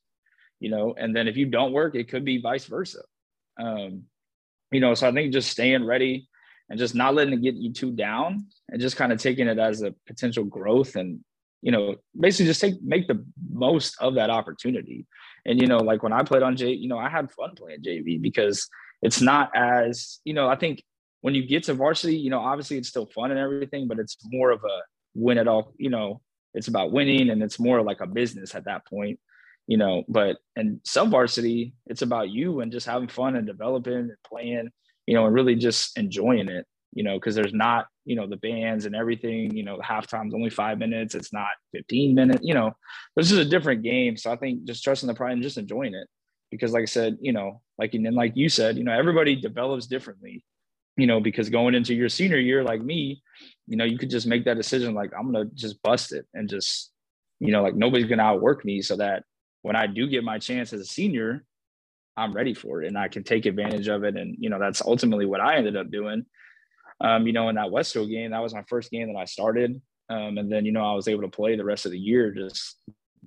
[0.61, 3.03] you know, and then if you don't work, it could be vice versa.
[3.59, 4.05] Um,
[4.71, 6.29] you know, so I think just staying ready
[6.69, 9.59] and just not letting it get you too down and just kind of taking it
[9.59, 11.21] as a potential growth and
[11.61, 13.23] you know basically just take make the
[13.53, 15.07] most of that opportunity
[15.45, 17.83] and you know like when i played on j you know i had fun playing
[17.83, 18.67] jv because
[19.03, 20.83] it's not as you know i think
[21.21, 24.17] when you get to varsity you know obviously it's still fun and everything but it's
[24.25, 24.81] more of a
[25.15, 26.21] win it all you know
[26.55, 29.19] it's about winning and it's more like a business at that point
[29.67, 33.95] you know but and sub varsity it's about you and just having fun and developing
[33.95, 34.69] and playing
[35.07, 38.37] you know and really just enjoying it you know because there's not you know the
[38.37, 42.73] bands and everything you know halftime's only five minutes it's not 15 minutes you know
[43.17, 45.95] this is a different game so i think just trusting the pride and just enjoying
[45.95, 46.09] it
[46.51, 49.87] because like I said, you know, like and like you said, you know, everybody develops
[49.87, 50.45] differently,
[50.97, 53.23] you know, because going into your senior year, like me,
[53.67, 56.49] you know, you could just make that decision, like I'm gonna just bust it and
[56.49, 56.91] just,
[57.39, 59.25] you know, like nobody's gonna outwork me, so that
[59.63, 61.45] when I do get my chance as a senior,
[62.17, 64.17] I'm ready for it and I can take advantage of it.
[64.17, 66.27] And you know, that's ultimately what I ended up doing.
[67.01, 69.81] Um, you know, in that Westfield game, that was my first game that I started.
[70.11, 72.31] Um, and then, you know, I was able to play the rest of the year
[72.31, 72.77] just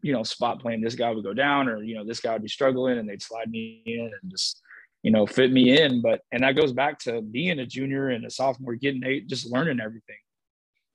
[0.03, 2.41] you know, spot playing this guy would go down or, you know, this guy would
[2.41, 4.61] be struggling and they'd slide me in and just,
[5.03, 6.01] you know, fit me in.
[6.01, 9.51] But, and that goes back to being a junior and a sophomore, getting eight, just
[9.51, 10.17] learning everything,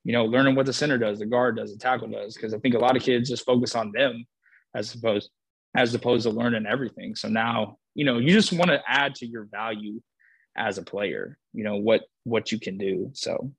[0.02, 2.36] you know, learning what the center does, the guard does, the tackle does.
[2.36, 4.26] Cause I think a lot of kids just focus on them
[4.74, 5.30] as opposed,
[5.76, 7.14] as opposed to learning everything.
[7.14, 10.00] So now, you know, you just want to add to your value
[10.56, 13.10] as a player, you know, what, what you can do.
[13.12, 13.52] So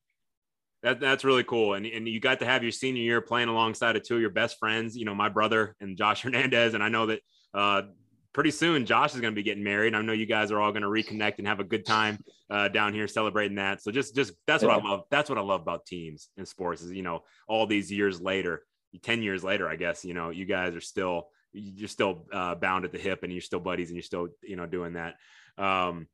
[0.82, 1.76] that, that's really cool.
[1.76, 4.30] And, and you got to have your senior year playing alongside of two of your
[4.32, 6.74] best friends, you know, my brother and Josh Hernandez.
[6.74, 7.20] And I know that
[7.54, 7.82] uh,
[8.34, 9.96] pretty soon Josh is going to be getting married.
[9.96, 12.20] I know you guys are all going to reconnect and have a good time
[12.50, 13.82] uh, down here celebrating that.
[13.82, 14.70] So just just that's yeah.
[14.70, 15.02] what I love.
[15.10, 18.64] That's what I love about teams and sports is you know all these years later,
[19.02, 22.86] ten years later, I guess you know you guys are still you're still uh, bound
[22.86, 25.16] at the hip and you're still buddies and you're still you know doing that.
[25.58, 26.08] Um,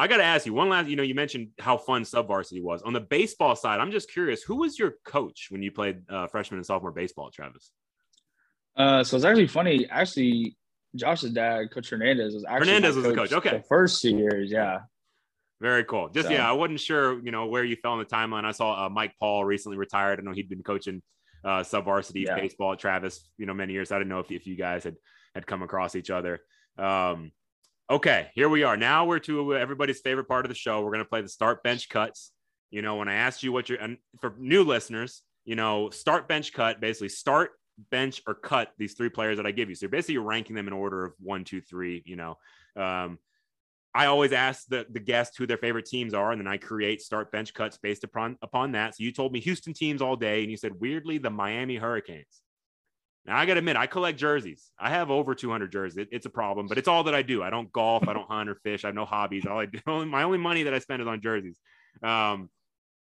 [0.00, 0.88] I got to ask you one last.
[0.88, 3.80] You know, you mentioned how fun sub varsity was on the baseball side.
[3.80, 7.30] I'm just curious, who was your coach when you played uh, freshman and sophomore baseball,
[7.30, 7.72] Travis?
[8.76, 9.88] Uh, so it's actually funny.
[9.90, 10.56] Actually,
[10.98, 13.32] Josh's dad, Coach Hernandez, was actually Hernandez was the coach.
[13.32, 14.80] Okay, the first two years, yeah.
[15.60, 16.08] Very cool.
[16.08, 16.34] Just so.
[16.34, 18.44] yeah, I wasn't sure, you know, where you fell in the timeline.
[18.44, 20.20] I saw uh, Mike Paul recently retired.
[20.20, 21.02] I know he'd been coaching
[21.44, 22.36] uh, sub varsity yeah.
[22.36, 23.90] baseball at Travis, you know, many years.
[23.90, 24.96] I didn't know if, if you guys had
[25.34, 26.40] had come across each other.
[26.78, 27.32] Um,
[27.90, 28.76] okay, here we are.
[28.76, 30.80] Now we're to everybody's favorite part of the show.
[30.80, 32.32] We're going to play the start bench cuts.
[32.70, 36.28] You know, when I asked you what you're, and for new listeners, you know, start
[36.28, 37.52] bench cut, basically start
[37.90, 39.74] bench or cut these three players that I give you.
[39.74, 42.38] So basically you're ranking them in order of one, two, three, you know.
[42.76, 43.18] Um,
[43.94, 47.00] I always ask the, the guest who their favorite teams are, and then I create
[47.00, 48.96] start bench cuts based upon upon that.
[48.96, 52.42] So you told me Houston teams all day, and you said weirdly the Miami Hurricanes.
[53.24, 54.70] Now I gotta admit, I collect jerseys.
[54.78, 55.98] I have over 200 jerseys.
[55.98, 57.42] It, it's a problem, but it's all that I do.
[57.42, 58.84] I don't golf, I don't hunt or fish.
[58.84, 59.46] I have no hobbies.
[59.46, 61.58] All I do, my only money that I spend is on jerseys.
[62.02, 62.50] Um,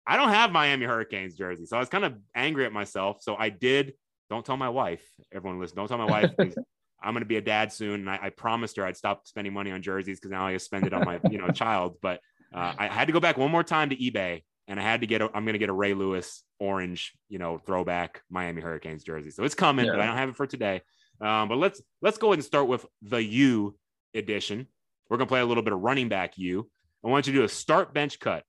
[0.07, 3.19] I don't have Miami Hurricanes jersey, so I was kind of angry at myself.
[3.21, 3.93] So I did
[4.33, 5.05] don't tell my wife.
[5.31, 5.77] Everyone listen.
[5.77, 6.33] Don't tell my wife.
[6.39, 9.53] I'm going to be a dad soon, and I, I, promised her I'd stop spending
[9.53, 11.97] money on jerseys because now I spend it on my you know child.
[12.01, 12.21] But
[12.55, 15.07] uh, I had to go back one more time to eBay, and I had to
[15.07, 15.21] get.
[15.21, 19.31] A, I'm going to get a Ray Lewis orange, you know, throwback Miami Hurricanes jersey.
[19.31, 19.93] So it's coming, yeah.
[19.93, 20.81] but I don't have it for today.
[21.21, 23.77] Um, but let's let's go ahead and start with the U
[24.15, 24.67] edition.
[25.11, 26.71] We're going to play a little bit of running back U.
[27.05, 28.45] I want you to do a start bench cut.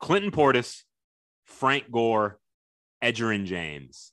[0.00, 0.82] Clinton Portis,
[1.46, 2.38] Frank Gore,
[3.02, 4.12] Edgerrin James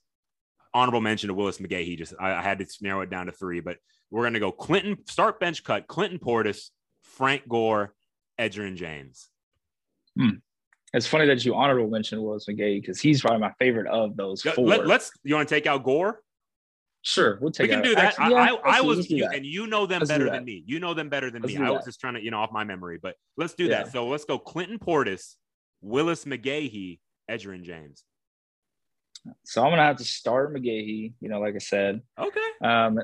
[0.75, 1.97] honorable mention to Willis McGahee.
[1.97, 3.77] Just I, I had to narrow it down to three, but
[4.11, 5.87] we're going to go Clinton start bench cut.
[5.87, 6.69] Clinton Portis,
[7.01, 7.93] Frank Gore,
[8.39, 9.29] Edgerrin James.
[10.17, 10.29] Hmm.
[10.93, 14.41] It's funny that you honorable mention Willis McGahee because he's probably my favorite of those
[14.43, 14.65] four.
[14.65, 16.21] Let, us You want to take out Gore?
[17.01, 17.65] Sure, we'll take.
[17.65, 17.83] We can out.
[17.83, 18.05] do that.
[18.05, 20.63] Actually, yeah, I, I, was, you, and you know them let's better than me.
[20.65, 21.63] You know them better than let's me.
[21.63, 23.83] I was just trying to, you know, off my memory, but let's do yeah.
[23.83, 23.91] that.
[23.91, 24.39] So let's go.
[24.39, 25.35] Clinton Portis,
[25.81, 26.99] Willis McGahee,
[27.29, 28.03] Edgerrin James.
[29.43, 32.01] So I'm gonna have to start McGahee, you know, like I said.
[32.19, 32.39] Okay.
[32.61, 32.99] Um,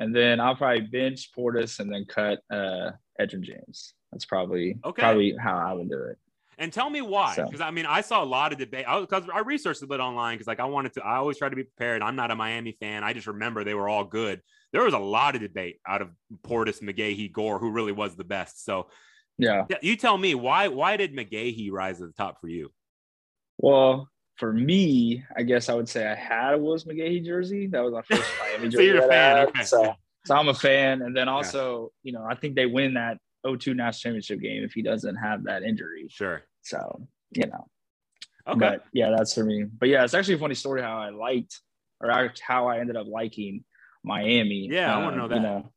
[0.00, 3.94] and then I'll probably bench Portis and then cut uh Edgerrin James.
[4.10, 5.02] That's probably okay.
[5.02, 6.18] probably how I would do it.
[6.58, 7.64] And tell me why, because so.
[7.64, 8.84] I mean, I saw a lot of debate.
[9.00, 11.02] Because I, I, researched a bit online, because like I wanted to.
[11.02, 12.02] I always try to be prepared.
[12.02, 13.02] I'm not a Miami fan.
[13.02, 14.40] I just remember they were all good.
[14.72, 16.10] There was a lot of debate out of
[16.46, 18.64] Portis, McGahee, Gore, who really was the best.
[18.64, 18.88] So,
[19.38, 20.68] yeah, you tell me why.
[20.68, 22.70] Why did McGahee rise to the top for you?
[23.58, 24.08] Well,
[24.42, 27.68] for me, I guess I would say I had a Willis McGahee jersey.
[27.68, 28.76] That was my first Miami jersey.
[28.76, 29.46] so you're a fan.
[29.46, 29.62] Okay.
[29.62, 29.94] So,
[30.26, 31.02] so I'm a fan.
[31.02, 32.10] And then also, yeah.
[32.10, 35.44] you know, I think they win that 02 national championship game if he doesn't have
[35.44, 36.08] that injury.
[36.10, 36.42] Sure.
[36.62, 37.68] So, you know.
[38.48, 38.58] Okay.
[38.58, 39.62] But yeah, that's for me.
[39.62, 41.60] But yeah, it's actually a funny story how I liked
[42.00, 43.62] or how I ended up liking
[44.02, 44.68] Miami.
[44.68, 45.36] Yeah, um, I want to know that.
[45.36, 45.72] You know,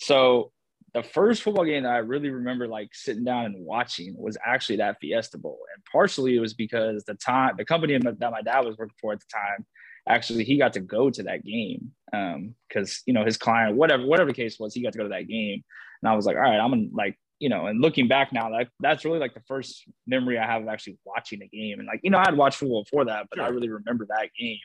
[0.00, 0.50] so
[0.94, 4.76] the first football game that I really remember like sitting down and watching was actually
[4.76, 5.58] that Fiesta Bowl.
[5.74, 9.12] And partially it was because the time, the company that my dad was working for
[9.12, 9.64] at the time,
[10.08, 14.04] actually he got to go to that game because um, you know his client, whatever
[14.04, 15.62] whatever the case was, he got to go to that game.
[16.02, 18.50] And I was like, all right, I'm gonna like you know, and looking back now,
[18.50, 21.78] like that's really like the first memory I have of actually watching a game.
[21.78, 23.46] And like you know, I'd watched football before that, but sure.
[23.46, 24.58] I really remember that game.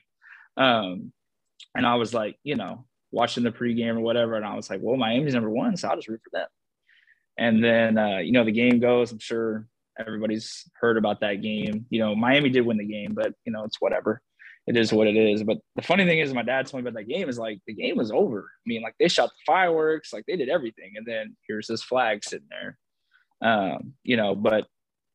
[0.58, 1.14] Um,
[1.74, 4.80] and I was like, you know, watching the pregame or whatever, and I was like,
[4.82, 6.48] well, Miami's number one, so I'll just root for them.
[7.38, 9.12] And then uh, you know the game goes.
[9.12, 9.68] I'm sure
[10.00, 11.86] everybody's heard about that game.
[11.90, 14.22] You know, Miami did win the game, but you know it's whatever.
[14.66, 15.44] It is what it is.
[15.44, 17.74] But the funny thing is, my dad told me about that game is like the
[17.74, 18.40] game was over.
[18.40, 21.84] I mean, like they shot the fireworks, like they did everything, and then here's this
[21.84, 22.78] flag sitting there.
[23.42, 24.66] Um, you know, but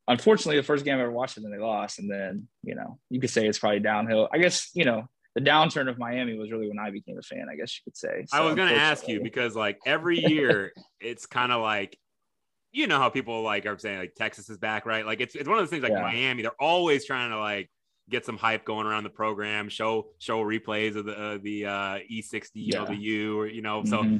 [0.08, 1.98] unfortunately, the first game I ever watched it, and they lost.
[1.98, 4.28] And then you know, you could say it's probably downhill.
[4.32, 7.46] I guess you know the downturn of Miami was really when I became a fan,
[7.50, 8.24] I guess you could say.
[8.26, 11.98] So I was going to ask you because like every year it's kind of like,
[12.70, 15.04] you know how people like are saying like Texas is back, right?
[15.04, 16.02] Like it's, it's one of those things like yeah.
[16.02, 17.70] Miami, they're always trying to like
[18.10, 21.98] get some hype going around the program, show, show replays of the, uh, the uh,
[22.10, 22.78] E60, you yeah.
[22.78, 24.18] know, the U or, you know, so mm-hmm.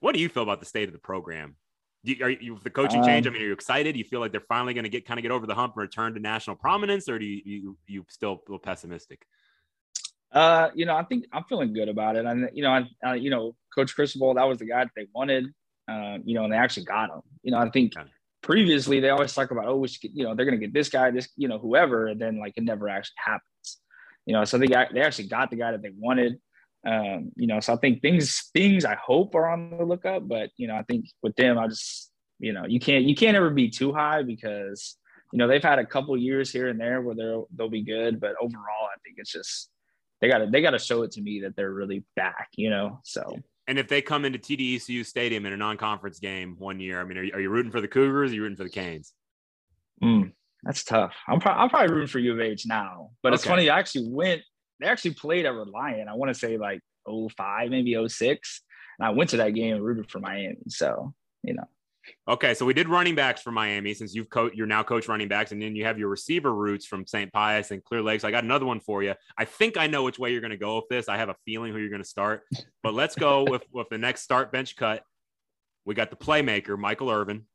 [0.00, 1.56] what do you feel about the state of the program?
[2.22, 3.26] are you the coaching change?
[3.26, 3.96] I um, mean, are you excited?
[3.96, 5.82] You feel like they're finally going to get kind of get over the hump and
[5.82, 9.26] return to national prominence, or do you you, you still feel pessimistic?
[10.36, 12.26] Uh, you know, I think I'm feeling good about it.
[12.26, 15.06] And you know, I, uh, you know, Coach Cristobal, that was the guy that they
[15.14, 15.46] wanted.
[15.88, 17.22] Uh, you know, and they actually got him.
[17.42, 17.94] You know, I think
[18.42, 20.90] previously they always talk about, oh, we should, you know, they're going to get this
[20.90, 23.78] guy, this, you know, whoever, and then like it never actually happens.
[24.26, 26.38] You know, so they got they actually got the guy that they wanted.
[26.86, 30.50] Um, you know, so I think things things I hope are on the lookup, but
[30.58, 33.48] you know, I think with them, I just you know, you can't you can't ever
[33.48, 34.96] be too high because
[35.32, 38.20] you know they've had a couple years here and there where they'll they'll be good,
[38.20, 39.70] but overall, I think it's just
[40.20, 42.48] they got to they got to show it to me that they're really back.
[42.56, 43.38] You know, so.
[43.68, 47.18] And if they come into TDECU Stadium in a non-conference game one year, I mean,
[47.18, 48.30] are you, are you rooting for the Cougars?
[48.30, 49.12] Or are you rooting for the Canes?
[50.00, 51.12] Mm, that's tough.
[51.26, 53.68] I'm, pro- I'm probably rooting for U of H now, but it's funny.
[53.68, 54.42] I actually went.
[54.78, 56.08] They actually played at Reliant.
[56.08, 58.62] I want to say like 05, maybe 06.
[58.98, 60.58] and I went to that game and rooted for Miami.
[60.68, 61.64] So you know.
[62.28, 65.28] Okay, so we did running backs for Miami since you've co- you're now coach running
[65.28, 67.32] backs, and then you have your receiver roots from St.
[67.32, 68.24] Pius and Clear Lakes.
[68.24, 69.14] I got another one for you.
[69.38, 71.08] I think I know which way you're going to go with this.
[71.08, 72.42] I have a feeling who you're going to start,
[72.82, 75.02] but let's go with with the next start bench cut.
[75.84, 77.46] We got the playmaker Michael Irvin.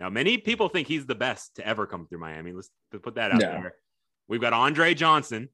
[0.00, 2.52] Now, many people think he's the best to ever come through Miami.
[2.52, 2.70] Let's
[3.02, 3.60] put that out yeah.
[3.60, 3.74] there.
[4.28, 5.48] We've got Andre Johnson,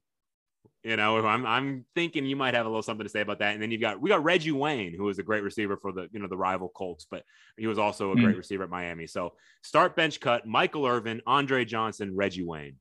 [0.83, 3.53] you know, I'm I'm thinking you might have a little something to say about that.
[3.53, 6.07] And then you've got we got Reggie Wayne, who was a great receiver for the
[6.11, 7.23] you know the rival Colts, but
[7.57, 8.37] he was also a great mm.
[8.37, 9.05] receiver at Miami.
[9.05, 12.77] So start bench cut: Michael Irvin, Andre Johnson, Reggie Wayne.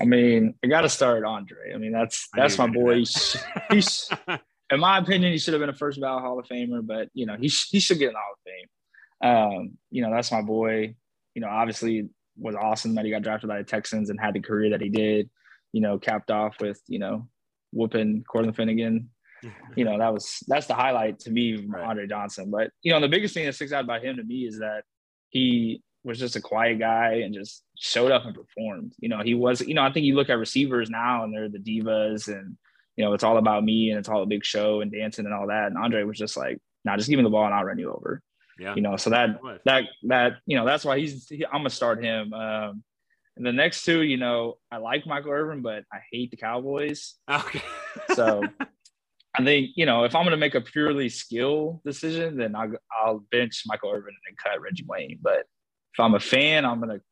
[0.00, 1.72] I mean, I got to start Andre.
[1.74, 2.96] I mean, that's that's my boy.
[2.96, 3.36] He's,
[3.70, 4.10] he's
[4.70, 7.24] in my opinion, he should have been a first ballot Hall of Famer, but you
[7.24, 9.62] know, he he should get in the Hall of Fame.
[9.62, 10.94] Um, you know, that's my boy.
[11.34, 14.40] You know, obviously was awesome that he got drafted by the Texans and had the
[14.40, 15.30] career that he did
[15.72, 17.28] you know, capped off with, you know,
[17.72, 19.10] whooping Cortland Finnegan.
[19.76, 21.84] you know, that was that's the highlight to me right.
[21.84, 22.50] Andre Johnson.
[22.50, 24.84] But you know, the biggest thing that sticks out about him to me is that
[25.30, 28.92] he was just a quiet guy and just showed up and performed.
[28.98, 31.48] You know, he was, you know, I think you look at receivers now and they're
[31.48, 32.56] the divas and
[32.96, 35.34] you know, it's all about me and it's all a big show and dancing and
[35.34, 35.68] all that.
[35.68, 37.90] And Andre was just like, nah, just give me the ball and I'll run you
[37.90, 38.22] over.
[38.58, 38.74] Yeah.
[38.74, 42.04] You know, so that that that you know, that's why he's he, I'm gonna start
[42.04, 42.32] him.
[42.32, 42.84] Um,
[43.42, 47.16] and the next two, you know, I like Michael Irvin, but I hate the Cowboys.
[47.28, 47.60] Okay.
[48.14, 48.44] so
[49.36, 52.72] I think, you know, if I'm going to make a purely skill decision, then I'll,
[52.96, 55.18] I'll bench Michael Irvin and cut Reggie Wayne.
[55.20, 55.40] But
[55.92, 57.04] if I'm a fan, I'm going to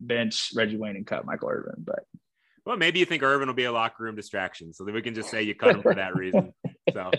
[0.00, 1.84] bench Reggie Wayne and cut Michael Irvin.
[1.84, 2.04] But
[2.64, 5.14] well, maybe you think Irvin will be a locker room distraction, so that we can
[5.14, 6.54] just say you cut him for that reason.
[6.94, 7.10] So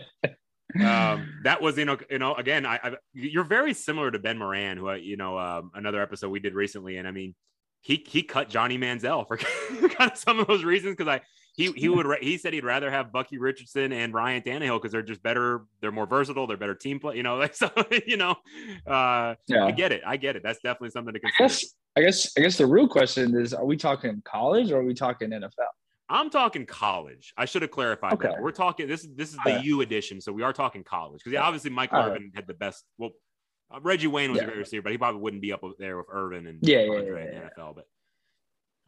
[0.84, 4.39] um, that was, you know, you know, again, I, I, you're very similar to Ben
[4.39, 7.36] Moran, who, you know, um, another episode we did recently, and I mean,
[7.86, 9.38] he he cut Johnny Manziel for
[9.90, 11.22] kind of some of those reasons because I
[11.54, 15.04] he he would he said he'd rather have Bucky Richardson and Ryan Tannehill because they're
[15.04, 17.16] just better, they're more versatile, they're better team play.
[17.16, 17.70] You know, like so
[18.08, 18.32] you know,
[18.88, 19.66] uh, yeah.
[19.66, 20.42] I get it, I get it.
[20.42, 21.44] That's definitely something to consider.
[21.44, 21.66] I guess,
[21.96, 24.96] I guess I guess the real question is: Are we talking college or are we
[24.96, 25.52] talking NFL?
[26.10, 27.34] I'm talking college.
[27.38, 28.30] I should have clarified okay.
[28.30, 28.42] that.
[28.42, 31.34] We're talking this is this is the U edition, so we are talking college because
[31.34, 32.22] yeah, obviously Irvin right.
[32.34, 32.84] had the best.
[32.98, 33.12] Well,
[33.82, 34.46] Reggie Wayne was yeah.
[34.46, 37.02] a great receiver, but he probably wouldn't be up there with Irvin and yeah, yeah,
[37.02, 37.50] yeah, yeah.
[37.58, 37.76] NFL.
[37.76, 37.88] But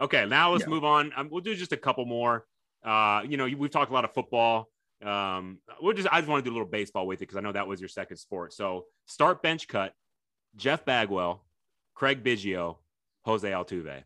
[0.02, 1.12] okay, now let's move on.
[1.16, 2.46] Um, we'll do just a couple more.
[2.84, 4.70] Uh, you know, we've talked a lot of football.
[5.04, 7.42] Um, we'll just I just want to do a little baseball with it because I
[7.42, 8.54] know that was your second sport.
[8.54, 9.94] So start bench cut:
[10.56, 11.46] Jeff Bagwell,
[11.94, 12.78] Craig Biggio,
[13.26, 14.04] Jose Altuve.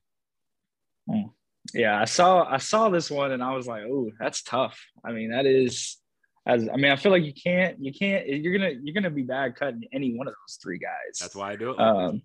[1.10, 1.28] Hmm.
[1.74, 4.80] Yeah, I saw I saw this one and I was like, oh, that's tough.
[5.06, 5.98] I mean, that is
[6.46, 9.22] as I mean, I feel like you can't, you can't, you're gonna, you're gonna be
[9.22, 11.20] bad cutting any one of those three guys.
[11.20, 11.80] That's why I do it.
[11.80, 12.22] Um,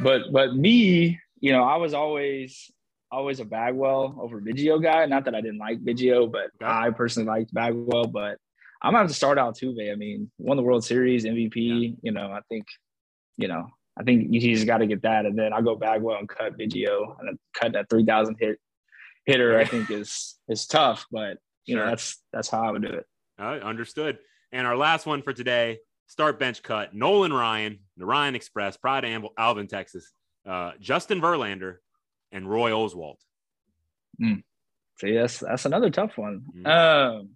[0.00, 2.70] but, but me, you know, I was always,
[3.10, 5.06] always a Bagwell over Biggio guy.
[5.06, 6.66] Not that I didn't like Biggio, but okay.
[6.66, 8.06] I personally liked Bagwell.
[8.06, 8.38] But
[8.82, 9.90] I'm gonna have to start Altuve.
[9.90, 11.54] I mean, won the World Series MVP.
[11.56, 11.96] Yeah.
[12.02, 12.66] You know, I think,
[13.36, 13.66] you know,
[13.98, 17.16] I think he's got to get that, and then I'll go Bagwell and cut Biggio
[17.18, 18.58] and cut that 3,000 hit
[19.26, 19.58] hitter.
[19.58, 21.84] I think is is tough, but you sure.
[21.84, 23.06] know, that's that's how I would do it.
[23.38, 24.18] Uh, understood.
[24.52, 26.94] And our last one for today, start bench cut.
[26.94, 30.12] Nolan Ryan, the Ryan Express, Pride of Alvin, Texas.
[30.46, 31.76] Uh, Justin Verlander
[32.32, 33.16] and Roy Oswalt.
[34.20, 34.42] Mm.
[35.00, 36.42] See, that's that's another tough one.
[36.56, 36.66] Mm.
[36.66, 37.30] Um,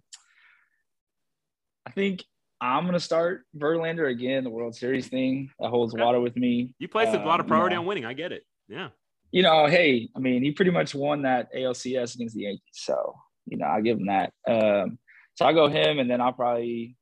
[1.85, 2.23] I think
[2.59, 4.43] I'm gonna start Verlander again.
[4.43, 6.73] The World Series thing that holds water with me.
[6.79, 8.05] You place a lot of um, priority you know, on winning.
[8.05, 8.43] I get it.
[8.67, 8.89] Yeah.
[9.31, 13.15] You know, hey, I mean, he pretty much won that ALCS against the Yankees, so
[13.45, 14.33] you know, I give him that.
[14.47, 14.97] Um,
[15.35, 16.95] so I'll go him, and then I'll probably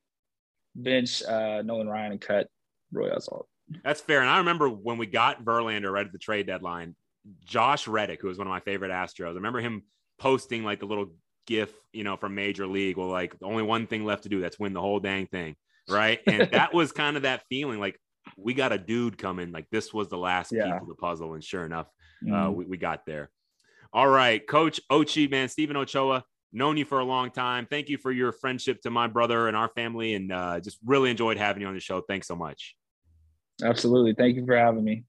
[0.76, 2.48] bench uh, Nolan Ryan and cut
[2.92, 3.46] Roy Oswalt.
[3.84, 4.22] That's fair.
[4.22, 6.96] And I remember when we got Verlander right at the trade deadline,
[7.46, 9.84] Josh Reddick, who was one of my favorite Astros, I remember him
[10.20, 11.12] posting like the little
[11.48, 12.98] gif, you know, from Major League.
[12.98, 14.42] Well, like only one thing left to do.
[14.42, 15.56] That's win the whole dang thing,
[15.90, 16.20] right?
[16.28, 18.00] And that was kind of that feeling, like
[18.38, 19.52] we got a dude coming.
[19.52, 20.66] Like this was the last yeah.
[20.66, 21.88] piece of the puzzle, and sure enough,
[22.24, 22.34] uh, mm-hmm.
[22.34, 23.30] uh, we, we got there.
[23.94, 26.24] All right, Coach Ochee, man, Steven Ochoa
[26.54, 27.68] known you for a long time.
[27.70, 31.10] Thank you for your friendship to my brother and our family, and uh, just really
[31.10, 32.02] enjoyed having you on the show.
[32.02, 32.76] Thanks so much.
[33.64, 34.14] Absolutely.
[34.14, 35.04] Thank you for having me.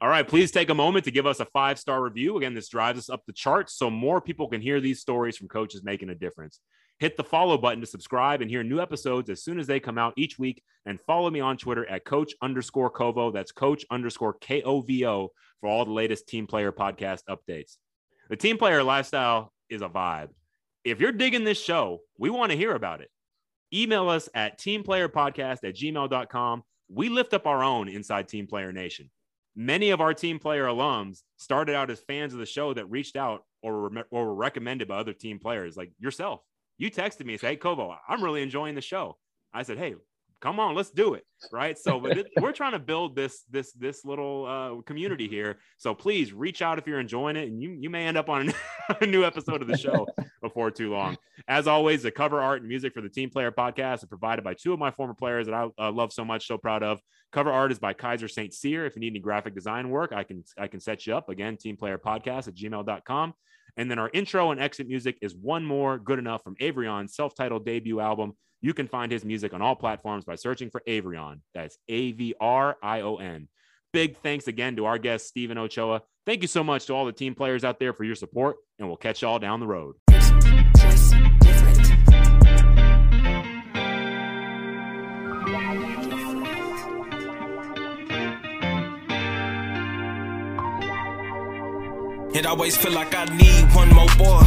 [0.00, 2.36] All right, please take a moment to give us a five star review.
[2.36, 5.48] Again, this drives us up the charts so more people can hear these stories from
[5.48, 6.60] coaches making a difference.
[7.00, 9.98] Hit the follow button to subscribe and hear new episodes as soon as they come
[9.98, 10.62] out each week.
[10.86, 13.32] And follow me on Twitter at coach underscore Kovo.
[13.32, 17.76] That's coach underscore K O V O for all the latest team player podcast updates.
[18.30, 20.28] The team player lifestyle is a vibe.
[20.90, 23.10] If you're digging this show, we want to hear about it.
[23.72, 26.62] Email us at teamplayerpodcast at gmail.com.
[26.88, 29.10] We lift up our own inside Team Player Nation.
[29.54, 33.16] Many of our team player alums started out as fans of the show that reached
[33.16, 36.40] out or were, or were recommended by other team players like yourself
[36.78, 39.18] you texted me and said, Hey, Kovo, I'm really enjoying the show.
[39.52, 39.96] I said, Hey,
[40.40, 41.24] come on, let's do it.
[41.52, 41.78] Right.
[41.78, 41.98] So
[42.40, 45.58] we're trying to build this, this, this little uh, community here.
[45.76, 48.52] So please reach out if you're enjoying it and you, you may end up on
[49.00, 50.06] a new episode of the show
[50.42, 51.16] before too long.
[51.46, 54.54] As always, the cover art and music for the team player podcast are provided by
[54.54, 57.00] two of my former players that I uh, love so much, so proud of.
[57.32, 58.52] Cover art is by Kaiser St.
[58.52, 58.86] Cyr.
[58.86, 61.56] If you need any graphic design work, I can, I can set you up again,
[61.56, 63.34] team player podcast at gmail.com.
[63.76, 67.34] And then our intro and exit music is One More Good Enough from Avrion's self
[67.34, 68.34] titled debut album.
[68.60, 71.40] You can find his music on all platforms by searching for Avrion.
[71.54, 73.48] That's A V R I O N.
[73.92, 76.02] Big thanks again to our guest, Steven Ochoa.
[76.26, 78.86] Thank you so much to all the team players out there for your support, and
[78.86, 79.94] we'll catch y'all down the road.
[92.38, 94.44] It always feel like I need one more boy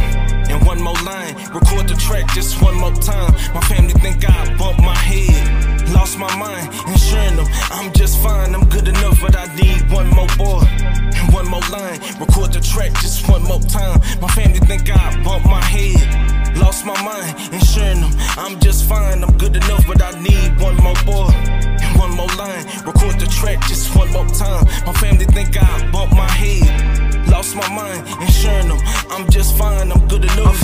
[0.48, 1.34] and one more line.
[1.52, 3.30] Record the track just one more time.
[3.52, 5.92] My family think I bumped my head.
[5.92, 8.54] Lost my mind, ensuring them I'm just fine.
[8.54, 12.00] I'm good enough, but I need one more boy and one more line.
[12.18, 14.00] Record the track just one more time.
[14.22, 16.56] My family think I bumped my head.
[16.56, 19.22] Lost my mind, ensuring them I'm just fine.
[19.22, 22.64] I'm good enough, but I need one more boy and one more line.
[22.86, 24.64] Record the track just one more time.
[24.86, 27.11] My family think I bumped my head.
[27.32, 28.78] Lost my mind, ensuring them
[29.10, 30.60] I'm just fine, I'm good enough.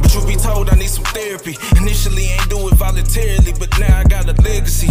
[0.00, 1.56] But you be told I need some therapy.
[1.76, 4.86] Initially, ain't do it voluntarily, but now I got a legacy.